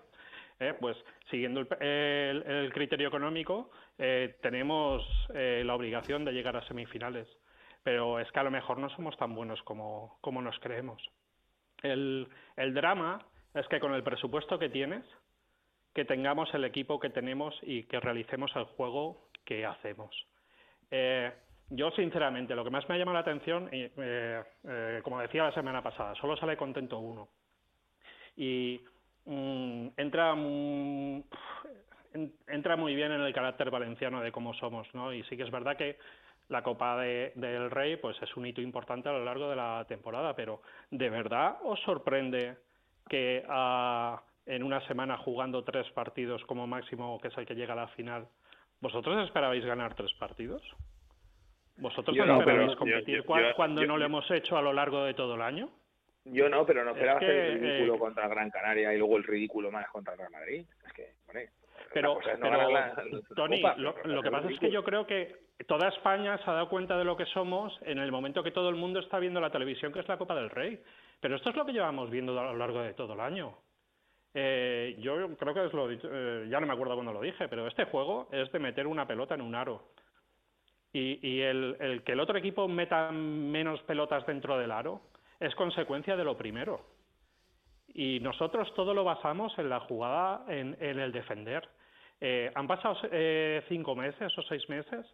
[0.61, 0.96] Eh, pues
[1.30, 7.28] siguiendo el, criterio económico, eh, tenemos la obligación de llegar a semifinales.
[7.84, 11.02] Pero es que a lo mejor no somos tan buenos como, como nos creemos.
[11.82, 13.20] El, el drama
[13.54, 15.04] es que con el presupuesto que tienes,
[15.94, 20.11] que tengamos el equipo que tenemos y que realicemos el juego que hacemos.
[20.90, 21.32] Eh,
[21.70, 25.52] yo, sinceramente, lo que más me ha llamado la atención, eh, eh, como decía la
[25.52, 27.28] semana pasada, solo sale contento uno.
[28.36, 28.80] Y
[29.28, 30.34] mm, entra,
[32.46, 35.12] entra muy bien en el carácter valenciano de cómo somos, ¿no?
[35.12, 35.98] Y sí que es verdad que
[36.48, 40.34] la Copa del Rey pues es un hito importante a lo largo de la temporada,
[40.34, 42.56] pero ¿de verdad os sorprende
[43.08, 47.74] que a en una semana jugando tres partidos como máximo, que es el que llega
[47.74, 48.26] a la final,
[48.80, 50.62] ¿vosotros esperabais ganar tres partidos?
[51.76, 53.24] ¿Vosotros no, esperabais competir
[53.54, 55.68] cuando no lo hemos hecho a lo largo de todo el año?
[56.30, 59.24] Yo no, pero no esperaba hacer el ridículo eh, contra Gran Canaria y luego el
[59.24, 60.64] ridículo más contra Real Madrid.
[60.86, 61.12] Es que,
[61.92, 62.18] pero,
[63.34, 66.98] Tony, lo, que pasa es que yo creo que toda España se ha dado cuenta
[66.98, 69.92] de lo que somos en el momento que todo el mundo está viendo la televisión,
[69.92, 70.82] que es la Copa del Rey.
[71.20, 73.56] Pero esto es lo que llevamos viendo a lo largo de todo el año.
[74.34, 77.66] Eh, yo creo que es lo eh, ya no me acuerdo cuándo lo dije, pero
[77.66, 79.88] este juego es de meter una pelota en un aro.
[80.90, 85.02] Y, el, que el otro equipo meta menos pelotas dentro del aro
[85.41, 86.80] es consecuencia de lo primero.
[87.95, 91.68] Y nosotros todo lo basamos en la jugada, en, el defender.
[92.20, 92.97] Eh, han pasado
[93.68, 95.07] cinco meses o seis meses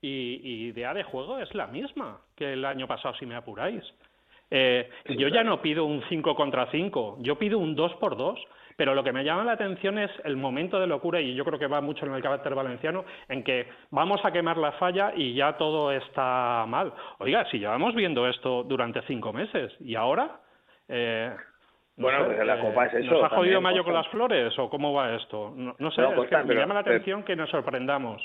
[0.00, 3.84] y, y idea de juego es la misma que el año pasado, si me apuráis.
[4.50, 4.88] Eh,
[5.18, 8.38] yo ya no pido un 5 contra 5, yo pido un 2 por 2,
[8.78, 11.58] pero lo que me llama la atención es el momento de locura, y yo creo
[11.58, 15.34] que va mucho en el carácter valenciano, en que vamos a quemar la falla y
[15.34, 16.92] ya todo está mal.
[17.18, 20.30] Oiga, si llevamos viendo esto durante cinco meses, ¿y ahora?
[20.86, 21.34] Eh,
[21.96, 23.14] bueno, pues la Copa es eso.
[23.14, 25.52] ¿Nos ha jodido Mayo con las flores o cómo va esto?
[25.56, 26.02] No, sé,
[26.44, 28.22] me llama la atención que nos sorprendamos.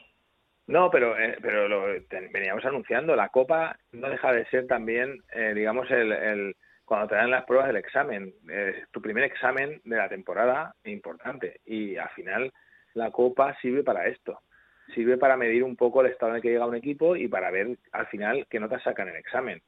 [0.68, 1.86] No, pero, eh, pero lo
[2.32, 3.16] veníamos anunciando.
[3.16, 7.45] La Copa no deja de ser también, eh, digamos, el, el, cuando te dan las
[7.45, 8.34] pruebas del examen.
[8.49, 11.59] Es tu primer examen de la temporada importante.
[11.65, 12.51] Y al final
[12.93, 14.39] la Copa sirve para esto.
[14.93, 17.51] Sirve para medir un poco el estado en el que llega un equipo y para
[17.51, 19.61] ver al final qué notas sacan el examen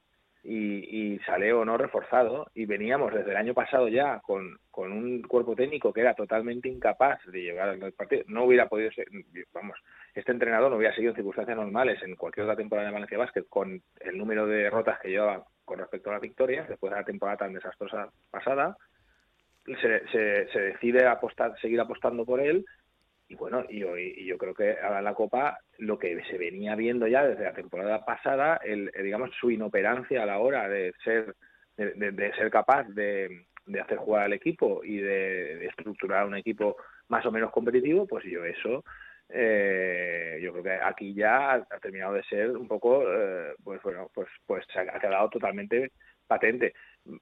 [0.48, 5.22] y, sale o no reforzado y veníamos desde el año pasado ya con, con un
[5.22, 8.22] cuerpo técnico que era totalmente incapaz de llevar al partido.
[8.28, 9.06] No hubiera podido ser,
[9.52, 9.76] vamos,
[10.14, 13.44] este entrenador no hubiera seguido en circunstancias normales en cualquier otra temporada de Valencia Basket
[13.48, 17.04] con el número de derrotas que llevaba con respecto a las victorias después de la
[17.04, 18.78] temporada tan desastrosa pasada.
[19.66, 22.64] Se, se, decide apostar, seguir apostando por él
[23.28, 23.80] y bueno, y,
[24.24, 28.04] yo creo que ahora la Copa lo que se venía viendo ya desde la temporada
[28.04, 31.34] pasada, el, eh, digamos su inoperancia a la hora de ser
[31.76, 36.76] de, ser capaz de, de, hacer jugar al equipo y de, estructurar un equipo
[37.08, 38.84] más o menos competitivo, pues yo eso
[39.28, 44.10] eh, yo creo que aquí ya ha, terminado de ser un poco eh, pues bueno
[44.14, 45.90] pues pues se ha quedado totalmente
[46.26, 46.74] patente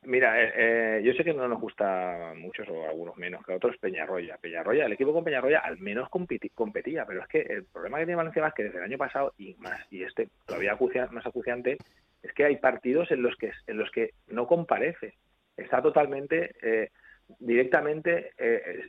[0.02, 3.76] Mira, eh, eh, yo sé que no nos gusta muchos o algunos menos que otros
[3.76, 4.38] Peñarroya.
[4.38, 8.16] Peñarroya, el equipo con Peñarroya al menos competía, pero es que el problema que tiene
[8.16, 10.78] Valencia que desde el año pasado y más y este todavía
[11.10, 11.76] más acuciante
[12.22, 15.14] es que hay partidos en los que en los que no comparece,
[15.56, 16.90] está totalmente eh,
[17.38, 18.30] directamente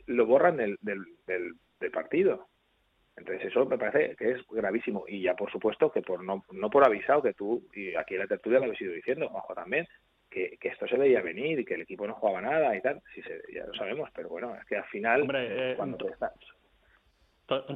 [0.06, 2.48] lo borran del, del, del, partido.
[3.16, 6.70] Entonces eso me parece que es gravísimo y ya por supuesto que por no, no
[6.70, 9.88] por avisado que tú y aquí en la tertulia lo habéis ido diciendo, Juanjo también,
[10.30, 13.22] que, esto se veía venir y que el equipo no jugaba nada y tal, sí,
[13.54, 15.76] ya lo sabemos, pero bueno, es que al final, Hombre, eh,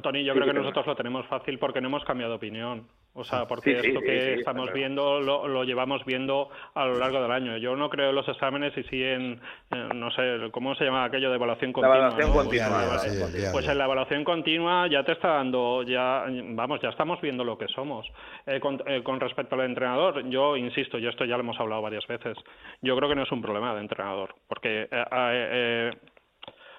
[0.03, 2.87] Tony, yo creo que nosotros lo tenemos fácil porque no hemos cambiado de opinión.
[3.13, 4.77] O sea, porque Sí, sí, esto sí, que sí, estamos claro.
[4.77, 7.57] viendo lo, lo llevamos viendo a lo largo del año.
[7.57, 11.03] Yo no creo en los exámenes y sí en, en, no sé, ¿cómo se llama
[11.03, 11.97] aquello de evaluación La continua?
[11.97, 12.33] evaluación no?
[12.35, 13.51] continua, Pues, vale.
[13.51, 17.57] pues en la evaluación continua ya te está dando, ya, vamos, ya estamos viendo lo
[17.57, 18.07] que somos.
[18.45, 21.81] Eh, con, eh, con respecto al entrenador, yo insisto, y esto ya lo hemos hablado
[21.81, 22.37] varias veces,
[22.81, 25.91] yo creo que no es un problema de entrenador, porque eh, eh, eh,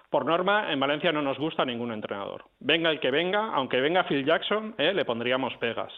[0.09, 2.45] por norma en Valencia no nos gusta ningún entrenador.
[2.61, 5.93] Venga el que venga, aunque venga Phil Jackson, eh, le pondríamos pegas.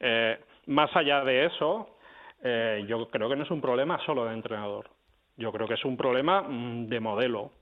[0.00, 1.96] Eh, más allá de eso,
[2.42, 4.88] eh, yo creo que no es un problema solo de entrenador.
[5.36, 7.52] Yo creo que es un problema mm, de modelo.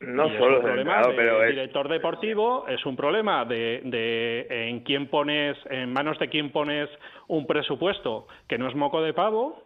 [0.00, 2.96] No Y es solo un es problema entrenador, de pero es- director deportivo, es un
[2.96, 6.88] problema de, de en quién pones, en manos de quién pones
[7.26, 9.62] un presupuesto que no es moco de pavo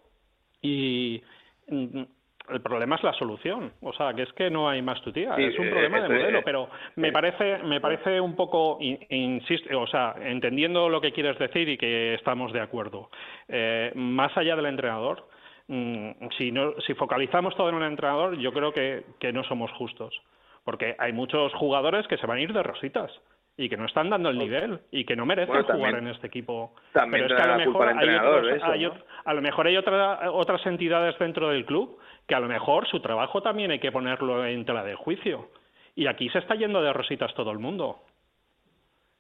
[0.62, 1.22] y
[1.68, 2.02] mm,
[2.51, 3.72] el problema es la solución.
[3.82, 5.34] O sea, que es que no hay más tu tía.
[5.36, 8.78] Sí, es un eh, problema de modelo, pero me eh, parece, me parece un poco,
[8.80, 13.11] in- insisto, o sea, entendiendo lo que quieres decir y que estamos de acuerdo.
[13.49, 15.26] eh, más allá del entrenador,
[15.68, 19.70] mm, si, no, si focalizamos todo en un entrenador, yo creo que, que no somos
[19.72, 20.20] justos.
[20.64, 23.11] Porque hay muchos jugadores que se van a ir de rositas
[23.57, 26.09] y que no están dando el nivel y que no merecen Bueno, también- jugar en
[26.09, 26.74] este equipo.
[26.92, 28.94] también Pero es que a lo mejor hay entrenador otros- de eso, hay ¿no?
[28.94, 32.86] ot- a lo mejor hay otra- otras entidades dentro del club que a lo mejor
[32.88, 35.48] su trabajo también hay que ponerlo en tela de juicio.
[35.94, 37.98] Y aquí se está yendo de rositas todo el mundo.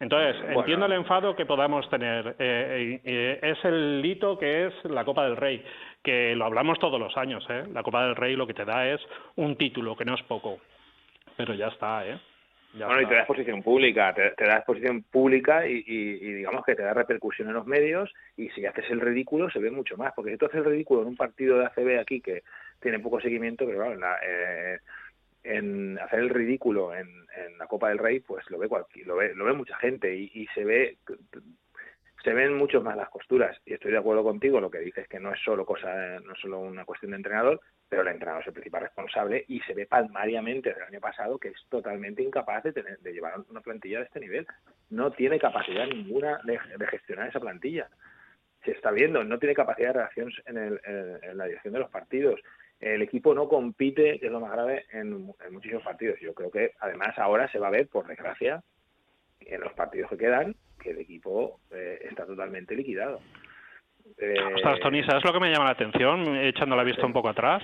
[0.00, 0.60] Entonces, Bueno.
[0.60, 2.28] entiendo el enfado que podamos tener.
[2.30, 5.62] Eh, eh, eh, es el hito que es la Copa del Rey,
[6.02, 7.46] que lo hablamos todos los años.
[7.48, 7.64] ¿eh?
[7.72, 9.00] La Copa del Rey lo que te da es
[9.36, 10.58] un título, que no es poco.
[11.36, 12.18] Pero ya está, ¿eh?
[12.74, 16.32] Ya bueno, y te da exposición pública, te, te da exposición pública y, y- y
[16.32, 19.70] digamos que te da repercusión en los medios y si haces el ridículo se ve
[19.70, 22.42] mucho más, porque si tú haces el ridículo en un partido de ACB aquí que
[22.80, 24.78] tiene poco seguimiento, pero claro, en, la- eh,
[25.44, 29.16] en hacer el ridículo en, en la Copa del Rey, pues lo ve cualquier, lo
[29.16, 30.96] ve, lo ve mucha gente y, y se ve
[32.22, 33.56] se ven mucho más las costuras.
[33.66, 36.40] Y estoy de acuerdo contigo lo que dices que no es solo cosa no es
[36.40, 39.86] solo una cuestión de entrenador pero el entrenador es el principal responsable y se ve
[39.86, 43.98] palmariamente desde el año pasado que es totalmente incapaz de tener de llevar una plantilla
[43.98, 44.46] de este nivel.
[44.90, 47.88] No tiene capacidad ninguna de, gestionar esa plantilla.
[48.64, 51.90] Se está viendo no tiene capacidad de reacción en, el- en la dirección de los
[51.90, 52.40] partidos.
[52.80, 56.18] El equipo no compite que es lo más grave en, en muchísimos partidos.
[56.20, 58.62] Yo creo que además ahora se va a ver por desgracia
[59.48, 63.20] en los partidos que quedan que el equipo eh, está totalmente liquidado.
[64.18, 67.28] Eh, Ostras, Tony, ¿sabes lo que me llama la atención, echando la vista un poco
[67.28, 67.62] atrás?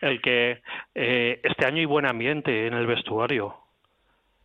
[0.00, 0.62] El que
[0.94, 3.56] eh, este año hay buen ambiente en el vestuario.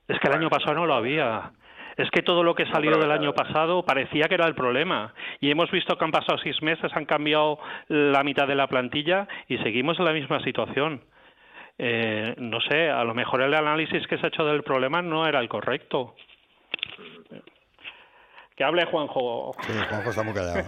[0.08, 1.52] Es que el año pasado no lo había.
[1.98, 5.14] Es que todo lo que salió del año pasado parecía que era el problema.
[5.40, 9.28] Y hemos visto que han pasado seis meses, han cambiado la mitad de la plantilla
[9.48, 11.02] y seguimos en la misma situación.
[11.78, 15.26] Eh, no sé, a lo mejor el análisis que se ha hecho del problema no
[15.26, 16.16] era el correcto.
[18.56, 19.54] Que hable Juanjo.
[19.62, 20.64] Sí, Juanjo está muy callado.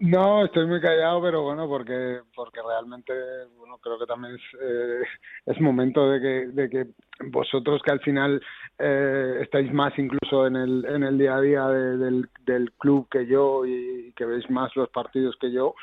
[0.00, 3.14] No, estoy muy callado, pero bueno, porque porque realmente,
[3.56, 5.02] bueno, creo que también es, eh,
[5.46, 6.86] es momento de que, de que
[7.30, 8.42] vosotros que al final
[8.78, 13.08] eh, estáis más incluso en el, en el día a día de- del, del club
[13.10, 15.74] que yo y que veis más los partidos que yo,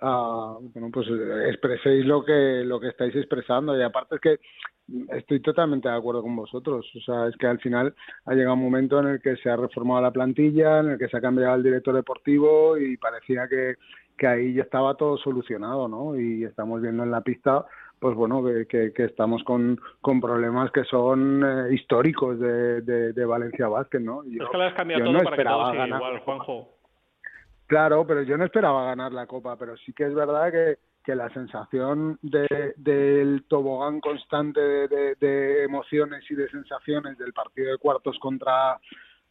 [0.00, 3.78] ah, bueno, pues eh, expreséis lo que, lo que estáis expresando.
[3.78, 4.38] Y aparte es que
[5.10, 6.86] estoy totalmente de acuerdo con vosotros.
[6.96, 7.94] O sea, es que al final
[8.24, 11.08] ha llegado un momento en el que se ha reformado la plantilla, en el que
[11.08, 13.74] se ha cambiado el director deportivo y parecía que,
[14.16, 16.18] que ahí ya estaba todo solucionado, ¿no?
[16.18, 17.66] Y estamos viendo en la pista,
[17.98, 23.12] pues bueno, que, que, que estamos con, con problemas que son eh, históricos de, de,
[23.12, 24.22] de Valencia Basket, ¿no?
[24.22, 26.18] Es que lo has cambiado todo no para que todo siga igual.
[26.20, 26.77] Juanjo.
[27.68, 31.14] Claro, pero yo no esperaba ganar la Copa, pero sí que es verdad que, que
[31.14, 37.70] la sensación de, del tobogán constante de, de- de emociones y de sensaciones del partido
[37.72, 38.78] de cuartos contra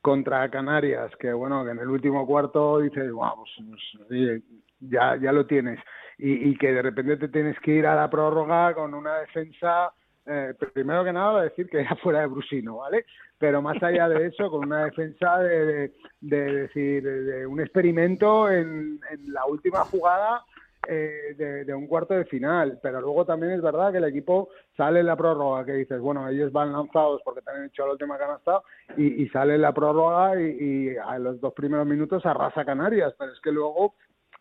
[0.01, 3.67] contra Canarias, que bueno, que en el último cuarto dices, wow, pues,
[4.07, 4.43] pues,
[4.79, 5.79] ya, ya lo tienes,
[6.17, 9.91] y, y que de repente te tienes que ir a la prórroga con una defensa,
[10.27, 13.05] eh, primero que nada decir que era fuera de Brusino, ¿vale?
[13.37, 18.49] Pero más allá de eso, con una defensa de, de, de decir, de, un experimento
[18.49, 20.43] en, la última jugada
[20.87, 24.49] eh, de, de un cuarto de final, pero luego también es verdad que el equipo
[24.75, 27.93] sale en la prórroga, que dices, bueno, ellos van lanzados porque te han hecho la
[27.93, 28.61] última canasta
[28.95, 33.13] y, y sale en la prórroga y, y a los dos primeros minutos arrasa Canarias,
[33.17, 33.93] pero es que luego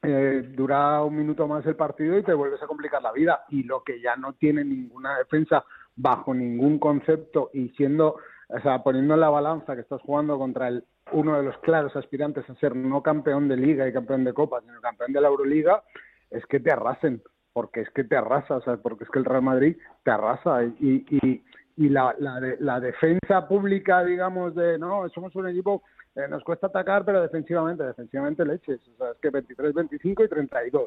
[0.02, 3.44] eh, dura un minuto más el partido y te vuelves a complicar la vida.
[3.48, 5.64] Y lo que ya no tiene ninguna defensa
[5.96, 8.16] bajo ningún concepto y siendo,
[8.48, 11.94] o sea, poniendo en la balanza que estás jugando contra el uno de los claros
[11.96, 15.28] aspirantes a ser no campeón de liga y campeón de copa, sino campeón de la
[15.28, 15.82] Euroliga,
[16.30, 17.22] es que te arrasen,
[17.52, 20.64] porque es que te arrasa, o sea, porque es que el Real Madrid te arrasa
[20.64, 21.42] y, y,
[21.76, 25.82] y la, la, de- la defensa pública, digamos, de no, somos un equipo,
[26.16, 28.80] eh, nos cuesta atacar, pero defensivamente, defensivamente leches.
[28.88, 30.84] O sea, es que 23, 25 y 32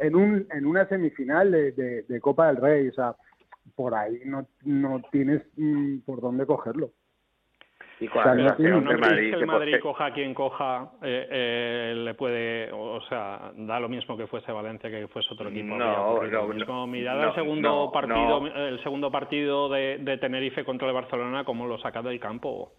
[0.00, 2.88] en, un, en una semifinal de, de- de Copa del Rey.
[2.88, 3.14] O sea,
[3.74, 6.90] por ahí no, no tienes mm, por dónde cogerlo.
[8.00, 11.94] Y con la de no Madrid, que el Madrid coja a quien coja, eh, eh,
[11.96, 15.76] le puede, o sea, da lo mismo que fuese Valencia que fuese otro equipo.
[15.76, 18.46] No, no, Mirad no, el segundo no, partido, no.
[18.46, 22.72] el segundo partido de, de Tenerife contra el Barcelona, como lo saca del campo.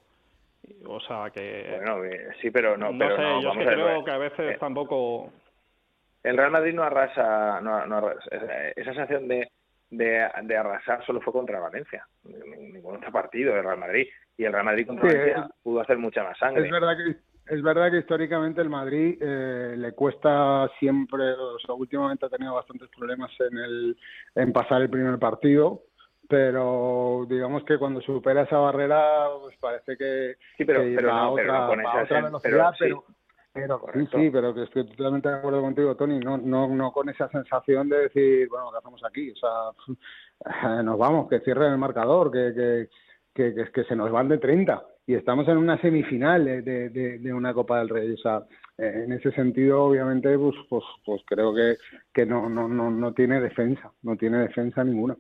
[0.88, 1.74] O sea que.
[1.78, 4.18] Bueno, eh, sí, pero no, pero sé, no, yo es que ver, creo que a
[4.18, 5.32] veces eh, tampoco.
[6.24, 8.30] El Real Madrid no arrasa, no, no arrasa-
[8.76, 9.50] esa sensación de,
[9.98, 14.08] de, de arrasar solo fue contra Valencia, Ni- ningún otro partido del Real Madrid.
[14.38, 16.66] Y el Real Madrid contra Sí, Valencia es- pudo hacer mucha más sangre.
[16.66, 17.16] Es verdad que
[17.54, 22.54] es verdad que históricamente el Madrid eh, le cuesta siempre, o sea, últimamente ha tenido
[22.56, 23.98] bastantes problemas en el
[24.36, 25.82] en pasar el primer partido,
[26.38, 31.52] pero digamos que cuando supera esa barrera, pues parece que, Sí, pero- pero no, pero
[31.54, 33.16] otra, no con esa otra sen- velocidad, pero pero,
[33.54, 34.18] pero, sí, correcto.
[34.18, 37.88] sí, pero que estoy totalmente de acuerdo contigo, Tony, no, no, no con esa sensación
[37.90, 39.32] de decir, bueno, ¿qué hacemos aquí?
[39.32, 42.90] O sea, nos vamos, que cierren el marcador, que, que,
[43.34, 46.90] que, que, que se nos van de 30 y estamos en una semifinal de, de,
[46.90, 48.12] de- de una Copa del Rey.
[48.14, 48.44] O sea,
[48.78, 51.76] eh, en ese sentido, obviamente, pues, pues, pues creo que,
[52.14, 55.16] que no, no, no, no tiene defensa, no tiene defensa ninguna.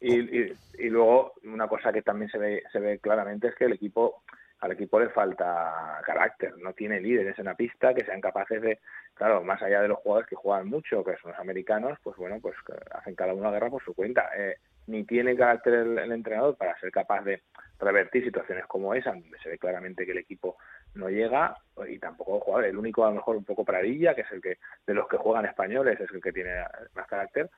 [0.00, 3.66] Y, y, y luego una cosa que también se ve, se ve claramente es que
[3.66, 4.22] el equipo
[4.64, 8.78] al equipo le falta carácter, no tiene líderes en la pista que sean capaces de,
[9.12, 12.38] claro, más allá de los jugadores que juegan mucho, que son los americanos, pues bueno,
[12.40, 12.56] pues
[12.92, 14.30] hacen cada uno la guerra por su cuenta.
[14.34, 14.56] Eh,
[14.86, 17.42] ni tiene carácter el, el entrenador para ser capaz de
[17.78, 20.56] revertir situaciones como esa, donde se ve claramente que el equipo
[20.94, 21.56] no llega,
[21.86, 24.40] y tampoco el jugador, el único a lo mejor un poco Pradilla, que es el
[24.40, 26.54] que de los que juegan españoles es el que tiene
[26.94, 27.50] más carácter,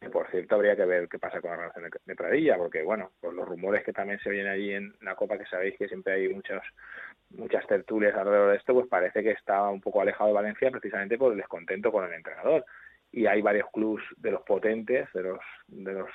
[0.00, 3.12] que por cierto habría que ver qué pasa con la relación de, Pradilla, porque bueno,
[3.20, 6.14] por los rumores que también se oyen allí en la Copa, que sabéis que siempre
[6.14, 6.62] hay muchos
[7.30, 11.18] muchas tertulias alrededor de esto, pues parece que está un poco alejado de Valencia precisamente
[11.18, 12.64] por el descontento con el entrenador.
[13.10, 16.10] Y hay varios clubes de los potentes, de los de los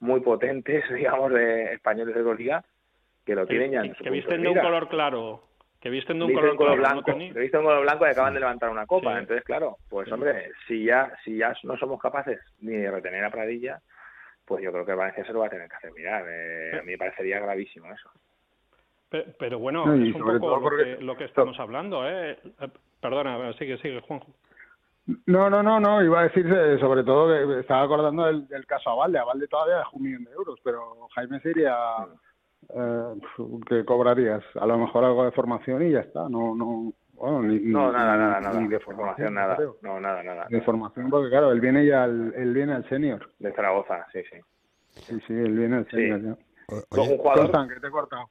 [0.00, 2.64] muy potentes, digamos, de españoles de Euroliga,
[3.24, 5.44] que lo tienen ya en su que visten de de un color claro.
[5.82, 7.32] Que visten de un Visten color, blanco, ¿no, Tony?
[7.32, 9.14] que visten un color blanco y acaban de levantar una copa.
[9.14, 9.18] Sí.
[9.18, 13.30] Entonces, claro, pues hombre, si ya, si ya no somos capaces ni de retener a
[13.30, 13.80] Pradilla,
[14.44, 16.24] pues yo creo que Valencia se lo va a tener que hacer mirar.
[16.28, 18.08] Eh, a mí me parecería gravísimo eso.
[19.08, 21.58] Pe- Pero bueno, No, es un sobre poco todo lo porque- que, lo que estamos
[21.58, 22.38] hablando, ¿eh?
[22.60, 22.68] Eh,
[23.00, 24.32] Perdona, sigue, sigue, Juanjo.
[25.26, 26.46] No, no, no, no, iba a decir
[26.78, 29.18] sobre todo que estaba acordando del, del caso Avalde.
[29.18, 31.74] Avalde todavía dejó un millón de euros, pero Jaime sería
[32.68, 33.14] eh,
[33.68, 36.28] que cobrarías a lo mejor algo de formación y ya está.
[36.28, 38.60] No, no, bueno, ni, No, ni- nada, nada, ni nada.
[38.60, 39.56] de De formación, nada.
[39.56, 39.76] creo.
[39.82, 40.46] No, nada, nada.
[40.48, 43.30] De formación, porque claro, él viene ya al, él viene al senior.
[43.38, 44.36] De Zaragoza, sí, sí.
[45.08, 45.96] Sí, sí, él viene al Sí.
[45.96, 46.36] senior ya.
[46.92, 47.40] Luego un jugador...
[47.50, 48.30] Constan, que te he cortado.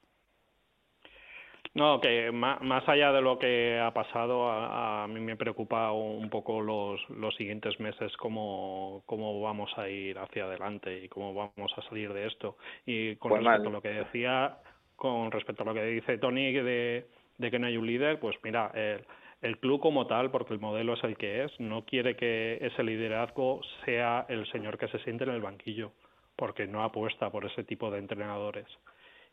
[1.74, 6.28] No, que más allá de lo que ha pasado, a, a mí me preocupa un
[6.28, 11.72] poco los, los siguientes meses, cómo, cómo vamos a ir hacia adelante y cómo vamos
[11.78, 12.58] a salir de esto.
[12.84, 13.68] Y con Pues respecto mal.
[13.70, 14.58] a lo que decía,
[14.96, 17.06] con respecto a lo que dice Tony de,
[17.38, 19.06] de que no hay un líder, pues mira, el,
[19.40, 22.82] el club como tal, porque el modelo es el que es, no quiere que ese
[22.82, 25.92] liderazgo sea el señor que se siente en el banquillo,
[26.36, 28.66] porque no apuesta por ese tipo de entrenadores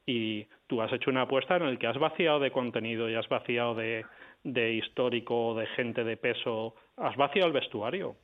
[0.10, 3.30] y tú has hecho una apuesta en el que has vaciado de contenido y has
[3.30, 4.04] vaciado de,
[4.74, 8.16] histórico, de gente de peso, has vaciado el vestuario.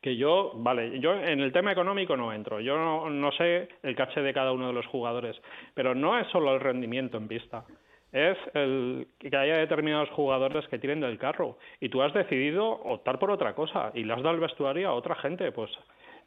[0.00, 3.94] Que yo, vale, yo en el tema económico no entro, yo no, no sé el
[3.94, 5.36] caché de cada uno de los jugadores,
[5.74, 7.64] pero no es solo el rendimiento en pista,
[8.10, 11.58] es el que haya determinados jugadores que tiren del carro.
[11.78, 14.94] Y tú has decidido optar por otra cosa y le has dado el vestuario a
[14.94, 15.70] otra gente, pues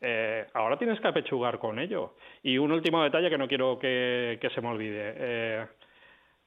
[0.01, 2.13] eh, ahora tienes que apechugar con ello.
[2.43, 5.13] Y un último detalle que no quiero que, que se me olvide.
[5.17, 5.65] Eh,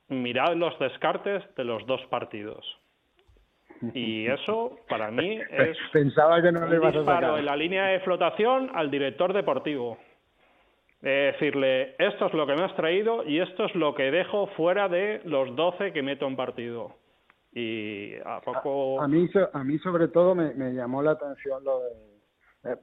[0.08, 2.64] mirad los descartes de los dos partidos.
[3.94, 7.38] Y eso, para mí, es Pensaba que no le ibas a disparo sacar.
[7.40, 9.98] en la línea de flotación al director deportivo.
[11.00, 14.48] De decirle, esto es lo que me has traído y esto es lo que dejo
[14.56, 16.96] fuera de los 12 que meto en partido.
[17.52, 19.00] Y a poco...
[19.00, 22.07] A mí, so- a mí sobre todo me, me llamó la atención lo de, eh,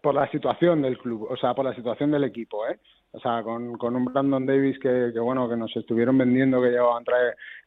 [0.02, 2.80] por la situación del club, o sea, por la situación del equipo, ¿eh?
[3.12, 6.70] O sea, con, con un Brandon Davis que, que, bueno, que nos estuvieron vendiendo que
[6.70, 7.16] llegaba entre,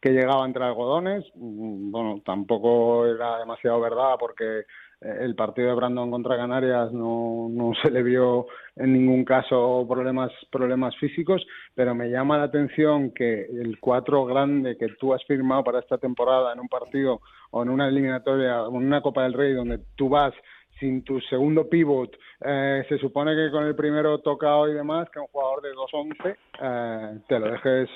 [0.01, 4.65] que llegaba entre algodones, mm, bueno, tampoco era demasiado verdad porque
[5.01, 8.47] eh, el partido de Brandon contra Canarias no, no se le vio
[8.77, 14.77] en ningún caso problemas problemas físicos, pero me llama la atención que el cuatro grande
[14.77, 18.77] que tú has firmado para esta temporada en un partido o en una eliminatoria o
[18.77, 20.35] en una Copa del Rey donde tú vas
[20.79, 25.19] sin tu segundo pivot, eh, se supone que con el primero tocado y demás, que
[25.19, 27.91] un jugador de 2-11 eh, te lo dejes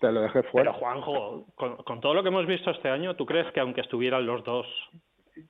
[0.00, 0.70] te lo dejes fuera.
[0.72, 3.80] Pero Juanjo, con, con, todo lo que hemos visto este año, ¿tú crees que aunque
[3.80, 4.66] estuvieran los dos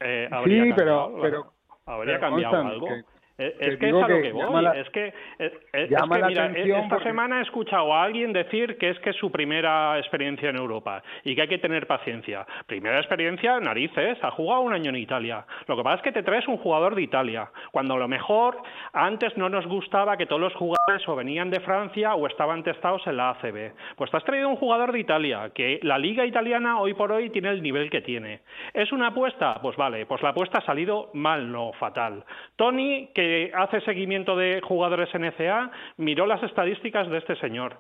[0.01, 1.53] eh, habría sí, cambiado, pero, pero
[1.87, 2.87] habría pero cambiado algo?
[2.87, 4.63] que- Eh, Es que es a lo que que voy.
[4.63, 7.93] la- es que, es, es llama que, la mira, atención esta porque- semana he escuchado
[7.95, 11.49] a alguien decir que es que es su primera experiencia en Europa y que hay
[11.49, 12.47] que tener paciencia.
[12.67, 15.45] Primera experiencia, narices, ha jugado un año en Italia.
[15.67, 18.57] Lo que pasa es que te traes un jugador de Italia, cuando a lo mejor
[18.95, 23.07] antes no nos gustaba que todos los jugadores o venían de Francia o estaban testados
[23.07, 23.73] en la ACB.
[23.97, 27.29] Pues te has traído un jugador de Italia, que la liga italiana hoy por hoy
[27.29, 28.41] tiene el nivel que tiene.
[28.73, 29.59] ¿Es una apuesta?
[29.61, 32.25] Pues vale, pues la apuesta ha salido mal, no fatal.
[32.57, 37.79] Tony, que hace seguimiento de jugadores NCA, miró las estadísticas de este señor.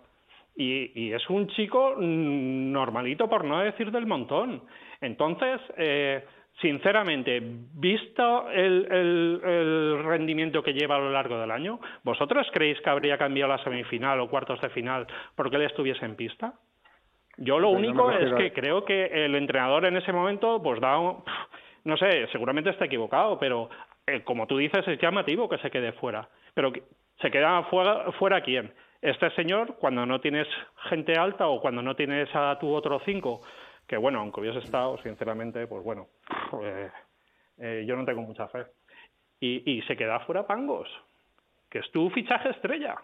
[0.56, 4.62] Y, y es un chico mm, normalito, por no decir del montón.
[5.02, 6.24] Entonces, eh,
[6.62, 7.40] sinceramente,
[7.74, 12.88] visto el, el- el rendimiento que lleva a lo largo del año, ¿vosotros creéis que
[12.90, 16.54] habría cambiado la semifinal o cuartos de final porque él estuviese en pista?
[17.36, 20.80] Yo lo Pues no único es que creo que el entrenador en ese momento, pues
[20.80, 21.22] da, un-
[21.84, 23.68] no sé, seguramente está equivocado, pero
[24.06, 26.28] eh, como tú dices, es llamativo que se quede fuera.
[26.54, 26.72] Pero
[27.20, 28.72] ¿se queda fuera, fuera quién?
[29.02, 30.48] Este señor, cuando no tienes
[30.88, 33.42] gente alta o cuando no tienes a tu otro cinco,
[33.86, 36.06] que bueno, aunque hubiese estado, sinceramente, pues bueno,
[36.62, 36.90] eh,
[37.58, 38.64] eh, yo no tengo mucha fe.
[39.40, 40.88] Y, y se queda fuera Pangos,
[41.70, 42.96] que es tu fichaje estrella.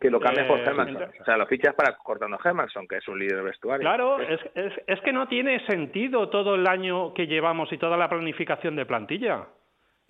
[0.00, 1.10] Que lo cambias por Hermanson.
[1.20, 3.82] O sea, lo fichas para cortando Hermanson, que es un líder vestuario.
[3.82, 7.96] Claro, es, es, es que no tiene sentido todo el año que llevamos y toda
[7.96, 9.46] la planificación de plantilla.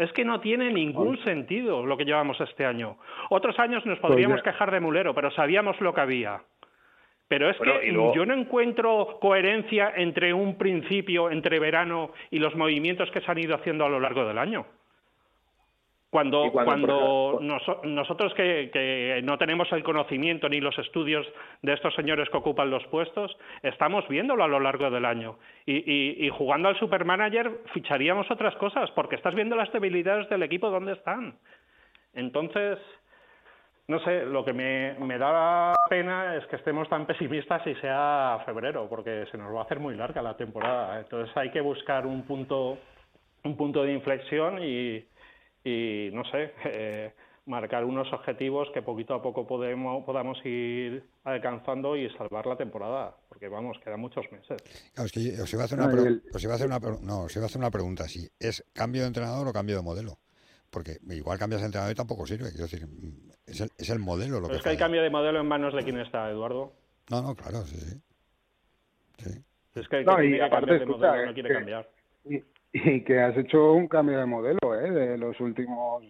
[0.01, 2.97] Es que no tiene ningún sentido lo que llevamos este año.
[3.29, 6.41] Otros años nos podríamos Pues ya- quejar de Mulero, pero sabíamos lo que había.
[7.29, 12.39] Pero es Bueno, que luego- yo no encuentro coherencia entre un principio, entre verano y
[12.39, 14.65] los movimientos que se han ido haciendo a lo largo del año.
[16.11, 21.25] Cuando, cuando, cuando nosotros que, que no tenemos el conocimiento ni los estudios
[21.63, 25.39] de estos señores que ocupan los puestos, estamos viéndolo a lo largo del año.
[25.67, 30.43] Y, y- y jugando al supermanager ficharíamos otras cosas, porque estás viendo las debilidades del
[30.43, 31.37] equipo dónde están.
[32.13, 32.79] Entonces,
[33.87, 38.43] no sé, lo que me, me da pena es que estemos tan pesimistas y sea
[38.47, 40.99] febrero, porque se nos va a hacer muy larga la temporada.
[40.99, 42.79] Entonces hay que buscar un punto,
[43.45, 45.05] un punto de inflexión y,
[45.65, 47.13] y no sé, eh,
[47.47, 53.17] marcar unos objetivos que poquito a poco podemos, podamos ir alcanzando y salvar la temporada,
[53.29, 54.57] porque vamos, quedan muchos meses.
[54.95, 56.81] Claro, es que os iba a hacer una, No, el- os iba a hacer una
[56.81, 59.77] pre- no, os iba a hacer una pregunta, si es cambio de entrenador o cambio
[59.77, 60.19] de modelo.
[60.71, 62.51] Porque igual cambias de entrenador y tampoco sirve.
[62.51, 62.87] Quiero decir,
[63.45, 65.47] es el, es el modelo lo Pero que es que el cambio de modelo en
[65.49, 66.73] manos de quién está, Eduardo.
[67.11, 68.01] No, no, claro, sí, sí.
[69.19, 69.31] Sí.
[69.75, 71.35] Es que el No, que y tiene que aparte, cambiar de escucha, modelo no es
[71.35, 71.91] quiere que- cambiar.
[72.25, 74.60] Y, y que has hecho un cambio de modelo.
[74.91, 76.05] De los últimos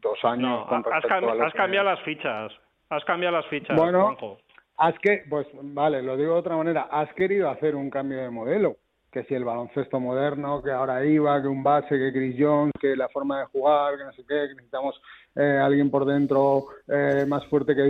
[0.00, 0.38] dos años.
[0.60, 2.52] No, con has, cam- que- cambiado las fichas.
[2.90, 4.38] Has cambiado las fichas, Bueno, Juanjo.
[4.76, 8.28] Has que, pues vale, lo digo de otra manera, has querido hacer un cambio de
[8.30, 8.76] modelo,
[9.12, 12.96] que si el baloncesto moderno, que ahora iba, que un base, que Chris Jones, que
[12.96, 15.00] la forma de jugar, que no sé qué, que necesitamos
[15.36, 17.84] eh, alguien por dentro eh, más fuerte que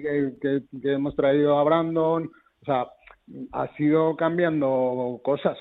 [0.00, 2.24] que, que, que hemos traído a Brandon,
[2.62, 2.86] o sea,
[3.52, 5.58] ha sido cambiando cosas,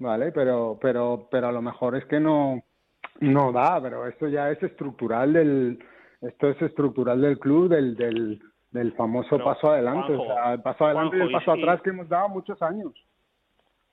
[0.00, 0.32] ¿vale?
[0.32, 2.62] Pero, pero, pero a lo mejor es que no,
[3.20, 5.78] no da, pero esto ya es estructural del,
[6.20, 8.40] esto es estructural del club, del, del,
[8.70, 11.44] del famoso Pero, paso adelante, Juanjo, o sea, el paso adelante y el Juanjo, y
[11.44, 12.92] paso si- atrás que hemos dado muchos años.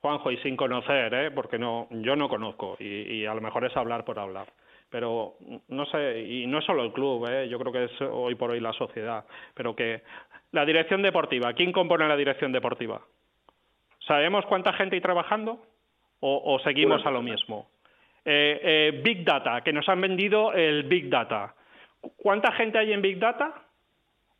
[0.00, 1.30] Juanjo, y sin conocer, ¿eh?
[1.32, 4.52] porque no, yo no conozco y, y a lo mejor es hablar por hablar.
[4.90, 5.34] Pero
[5.68, 7.48] no sé, y no es solo el club, ¿eh?
[7.48, 9.24] yo creo que es hoy por hoy la sociedad,
[9.54, 10.02] pero que
[10.52, 13.02] la dirección deportiva, ¿quién compone la dirección deportiva?
[14.06, 15.60] ¿Sabemos cuánta gente hay trabajando
[16.20, 17.66] o, o seguimos a lo mismo?
[18.30, 21.54] Eh, eh, Big Data, que nos han vendido el Big Data.
[22.18, 23.54] ¿Cuánta gente hay en Big Data?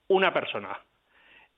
[0.09, 0.78] Una persona.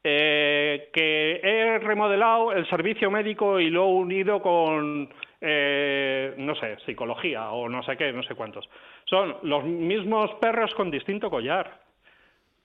[0.04, 6.76] Eh, que he remodelado el servicio médico y lo he unido con, eh, no sé,
[6.86, 8.68] psicología o no sé qué, no sé cuántos.
[9.06, 11.80] Son los mismos perros con distinto collar.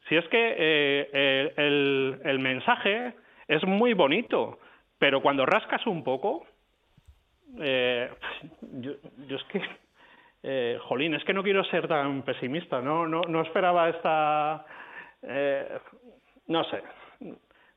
[0.07, 3.13] Si es que eh, el, el- el mensaje
[3.47, 4.59] es muy bonito,
[4.99, 6.45] pero cuando rascas un poco,
[7.59, 8.09] eh,
[8.79, 8.91] yo,
[9.27, 9.61] yo es que,
[10.43, 14.65] eh, jolín, es que no quiero ser tan pesimista, no, no, no esperaba esta,
[15.23, 15.77] eh,
[16.47, 16.81] no sé,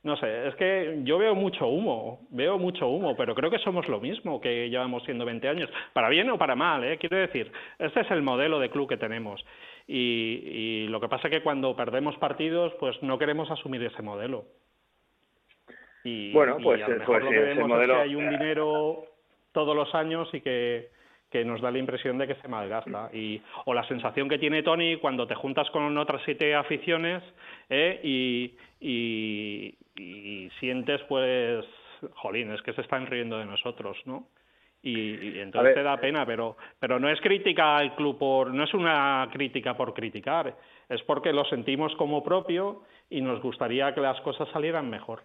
[0.02, 3.88] no sé, es que yo veo mucho humo, veo mucho humo, pero creo que somos
[3.88, 6.98] lo mismo que llevamos siendo 20 años, para bien o para mal, ¿eh?
[6.98, 9.44] quiero decir, este es el modelo de club que tenemos.
[9.90, 14.02] Y, y lo que pasa es que cuando perdemos partidos, pues no queremos asumir ese
[14.02, 14.44] modelo.
[16.04, 17.92] Y, Bueno, y pues, a lo eh, mejor pues lo sí, que ese vemos modelo-
[17.94, 19.04] es que hay un dinero
[19.52, 20.90] todos los años y que,
[21.30, 23.10] que nos da la impresión de que se malgasta.
[23.12, 27.22] Y, o la sensación que tiene Tony cuando te juntas con otras siete aficiones
[27.68, 28.00] ¿eh?
[28.02, 31.64] y, y, y sientes, pues,
[32.14, 34.28] jolín, es que se están riendo de nosotros, ¿no?
[34.80, 38.62] Y, y entonces te da pena, pero, pero no es crítica al club por, no
[38.62, 40.56] es una crítica por criticar,
[40.88, 45.24] es porque lo sentimos como propio y nos gustaría que las cosas salieran mejor.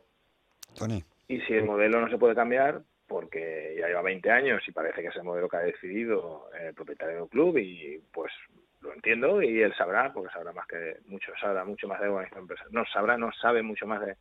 [0.76, 1.04] Tony.
[1.28, 2.82] Y si el modelo no se puede cambiar,
[3.14, 6.74] porque ya lleva 20 años y parece que es el modelo que ha decidido el
[6.74, 8.34] propietario del club y pues
[8.82, 12.42] lo entiendo y él sabrá, porque sabrá más que mucho, sabrá mucho más de organización
[12.42, 14.16] empresarial, no sabrá, no sabe mucho más de,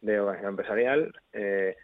[0.00, 1.76] de organización empresarial, eh,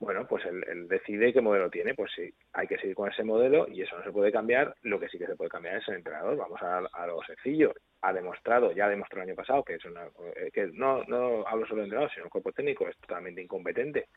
[0.00, 3.68] bueno, pues él, decide qué modelo tiene, pues sí, hay que seguir con ese modelo
[3.68, 5.94] y eso no se puede cambiar, lo que sí que se puede cambiar es el
[5.94, 10.08] entrenador, vamos a, lo sencillo, ha demostrado, ya demostró el año pasado que es una,
[10.34, 14.08] eh, que no, no hablo solo del entrenador, sino el cuerpo técnico es totalmente incompetente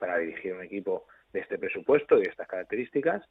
[0.00, 3.22] para dirigir un equipo de este presupuesto y de estas características,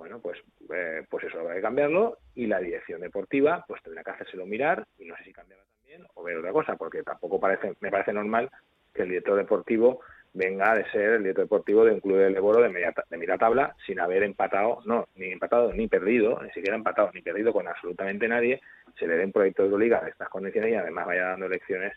[0.00, 0.38] bueno, pues,
[0.74, 4.86] eh, pues eso habrá que cambiarlo y la dirección deportiva pues tendrá que hacérselo mirar
[4.98, 8.12] y no sé si cambiarla también o ver otra cosa, porque tampoco parece, me parece
[8.14, 8.50] normal
[8.94, 10.00] que el director deportivo
[10.32, 13.36] venga de ser el director deportivo de un club de Leboro de media, de media
[13.36, 17.68] tabla sin haber empatado, no, ni empatado ni perdido, ni siquiera empatado ni perdido con
[17.68, 18.62] absolutamente nadie,
[18.98, 21.92] se le dé un proyecto de Euroliga de estas condiciones y además vaya dando lecciones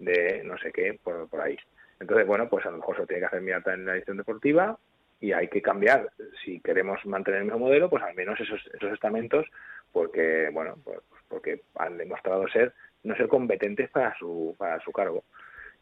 [0.00, 1.56] de no sé qué por, por ahí.
[2.00, 4.76] Entonces, bueno, pues a lo mejor se tiene que hacer Mirata en la edición deportiva
[5.24, 6.10] y hay que cambiar,
[6.44, 9.46] si queremos mantener el mismo modelo, pues al menos esos, esos estamentos,
[9.90, 10.98] porque, bueno, pues
[11.28, 15.24] porque han demostrado ser no ser competentes para su, para su cargo.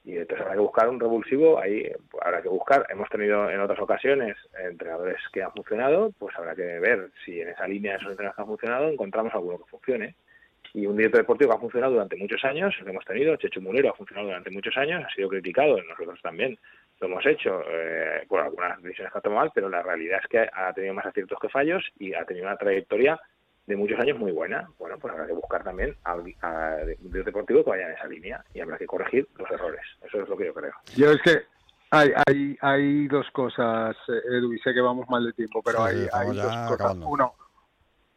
[0.04, 1.90] Y entonces habrá que buscar un revulsivo ahí
[2.20, 2.86] habrá que buscar.
[2.88, 7.48] Hemos tenido en otras ocasiones entrenadores que han funcionado pues habrá que ver si en
[7.48, 10.14] esa línea de esos entrenadores que han funcionado encontramos alguno que funcione.
[10.72, 13.90] Y un director deportivo que ha funcionado durante muchos años lo hemos tenido Checho Mulero
[13.90, 16.56] ha funcionado durante muchos años ha sido criticado nosotros también
[17.02, 20.28] lo hemos hecho eh, por algunas decisiones que ha tomado mal pero la realidad es
[20.28, 23.20] que ha tenido más aciertos que fallos y ha tenido una trayectoria
[23.66, 24.68] de muchos años muy buena.
[24.78, 28.44] Bueno, pues habrá que buscar también a, a, un deportivo que vaya en esa línea
[28.54, 29.82] y habrá que corregir los errores.
[30.04, 30.72] Eso es lo que yo creo.
[30.96, 31.42] Yo es que
[31.90, 35.94] hay, hay, hay dos cosas, Edu, y sé que vamos mal de tiempo, pero sí,
[35.94, 36.72] hay, hay dos cosas.
[36.72, 37.08] Acabando.
[37.08, 37.34] Uno,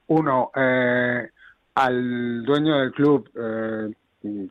[0.07, 1.29] uno eh,
[1.75, 3.93] al dueño del club, eh,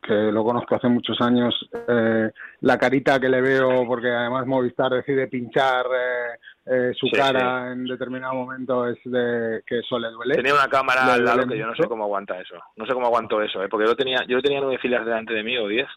[0.01, 1.53] que lo conozco hace muchos años,
[1.87, 7.13] eh, la carita que le veo, porque además Movistar decide pinchar eh, eh, su sí,
[7.13, 7.73] cara sí.
[7.73, 10.35] en determinado momento, es de que eso le duele.
[10.35, 12.55] Tenía una cámara al lado que yo no sé cómo aguanta eso.
[12.75, 13.67] No sé cómo aguanto eso, ¿eh?
[13.69, 15.87] porque yo tenía, yo tenía nueve filas delante de mí o diez.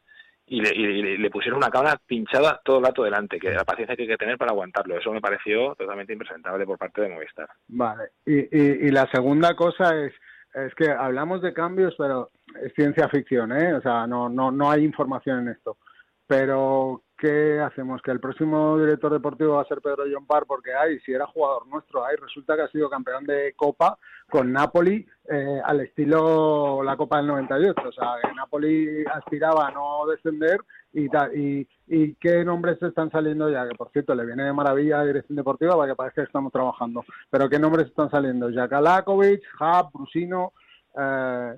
[0.51, 3.95] Y le, y le, pusieron una cámara pinchada todo el rato delante, que la paciencia
[3.95, 4.97] que hay que tener para aguantarlo.
[4.97, 7.51] Eso me pareció totalmente impresentable por parte de Movistar.
[7.67, 10.15] Vale, y, y, y la segunda cosa es,
[10.55, 12.31] es que hablamos de cambios, pero
[12.63, 13.75] es ciencia ficción, ¿eh?
[13.75, 15.77] O sea, no, no, no hay información en esto.
[16.27, 18.03] Pero, ¿qué hacemos?
[18.03, 21.27] Que el próximo director deportivo va a ser Pedro John Parr, porque hay, si era
[21.27, 26.83] jugador nuestro, hay, resulta que ha sido campeón de Copa con Napoli eh, al estilo
[26.83, 27.89] la Copa del 98.
[27.89, 30.61] O sea, que Napoli aspiraba a no descender
[30.93, 31.37] y tal.
[31.37, 35.05] Y, y qué nombres están saliendo ya, que por cierto le viene de maravilla a
[35.05, 37.05] dirección deportiva para que parezca que estamos trabajando.
[37.31, 40.53] Pero qué nombres están saliendo, Jakalakovic, Hub, Brusino,
[40.99, 41.57] eh,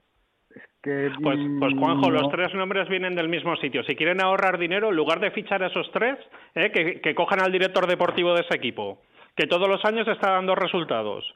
[0.83, 2.23] que, pues, pues Juanjo, no.
[2.23, 3.85] los tres nombres vienen del mismo sitio.
[3.85, 6.19] Si quieren ahorrar dinero, en lugar de fichar a esos tres,
[6.55, 9.03] eh, que, que, cojan al director deportivo de ese equipo,
[9.37, 11.35] que todos los años está dando resultados.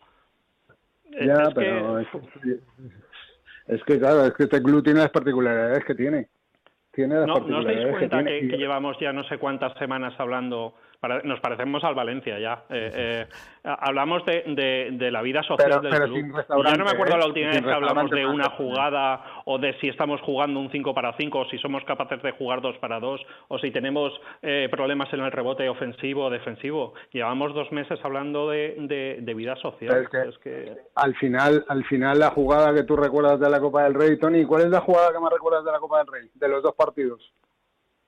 [1.11, 2.03] Ya, es pero que...
[2.03, 6.28] Es, que, es que, claro, es que este club tiene las particularidades que tiene.
[6.95, 9.38] Tiene las no, particularidades ¿No os dais cuenta que, que, que, llevamos ya no sé
[9.38, 10.74] cuántas semanas hablando
[11.24, 12.64] nos parecemos al Valencia ya.
[12.70, 13.26] Eh, eh,
[13.62, 16.64] hablamos de, de, de, la vida social pero, del pero club.
[16.64, 17.18] ya no me acuerdo ¿eh?
[17.18, 20.95] la última vez que hablamos de una jugada o de si estamos jugando un 5
[20.95, 24.68] para 5 o si somos capaces de jugar 2 para 2 o si tenemos eh,
[24.70, 26.95] problemas en el rebote ofensivo o defensivo.
[27.12, 30.03] Llevamos dos meses hablando de, de vida social.
[30.03, 33.61] Es que, es que, Al, final, al final la jugada que tú recuerdas de la
[33.61, 36.07] Copa del Rey, Tony, ¿cuál es la jugada que más recuerdas de la Copa del
[36.07, 36.30] Rey?
[36.34, 37.32] De los dos partidos.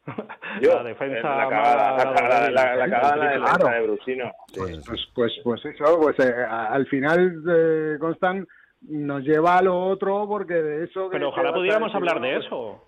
[0.63, 3.69] Yo, la defensa la cagada, la, cagada, la, la, cagada la defensa claro.
[3.69, 4.33] de Brusino.
[4.55, 8.49] Pues, pues, pues, pues eso, pues eh, al final eh, Constant
[8.83, 11.09] nos lleva a lo otro porque de eso...
[11.11, 12.83] Pero ojalá pudiéramos hablar de eso.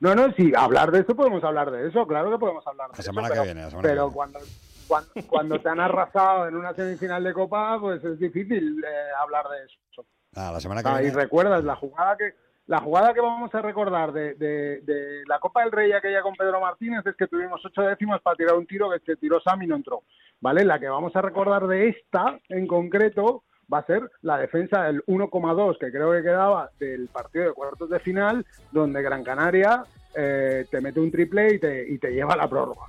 [0.00, 2.98] No, no, sí, hablar de eso podemos hablar de eso, claro que podemos hablar de
[2.98, 3.34] la semana eso.
[3.34, 4.14] Que pero, viene, la semana pero que viene.
[4.14, 4.38] cuando,
[4.86, 9.46] cuando, cuando te han arrasado en una semifinal de Copa, pues es difícil eh, hablar
[9.48, 10.04] de eso.
[10.34, 11.08] Ah, la semana que ah, viene.
[11.08, 12.34] Y recuerdas la jugada que
[12.66, 16.34] la jugada que vamos a recordar de, de, de, la Copa del Rey aquella con
[16.34, 19.62] Pedro Martínez es que tuvimos ocho décimas para tirar un tiro que se tiró Sam
[19.62, 20.02] y no entró.
[20.40, 20.64] ¿Vale?
[20.64, 25.04] La que vamos a recordar de esta en concreto va a ser la defensa del
[25.06, 30.66] 1,2 que creo que quedaba del partido de cuartos de final, donde Gran Canaria eh,
[30.70, 32.86] te mete un triple y te, y te lleva a la prórroga.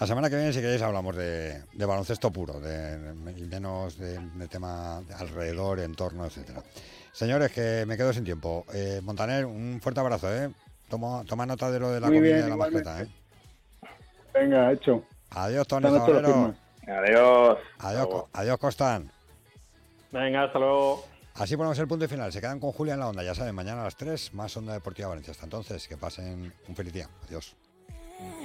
[0.00, 2.98] La semana que viene, si queréis, hablamos de, de baloncesto puro, de,
[3.36, 6.60] y menos de, de tema de alrededor, entorno, etcétera.
[7.12, 8.64] Señores, que me quedo sin tiempo.
[8.72, 10.50] Eh, Montaner, un fuerte abrazo, ¿eh?
[10.88, 12.90] Toma, toma nota de lo de la Muy comida bien, y de la igualmente.
[12.90, 13.92] mascleta, ¿eh?
[14.34, 15.04] Venga, hecho.
[15.30, 15.86] Adiós, Tony.
[15.86, 17.58] Adiós.
[17.78, 19.10] Adiós, adiós, Costan.
[20.10, 21.04] Venga, hasta luego.
[21.34, 22.32] Así ponemos el punto y final.
[22.32, 23.22] Se quedan con Julia en la onda.
[23.22, 25.30] Ya saben, mañana a las 3, más Onda Deportiva Valencia.
[25.30, 27.08] Hasta entonces, que pasen un feliz día.
[27.26, 27.56] Adiós.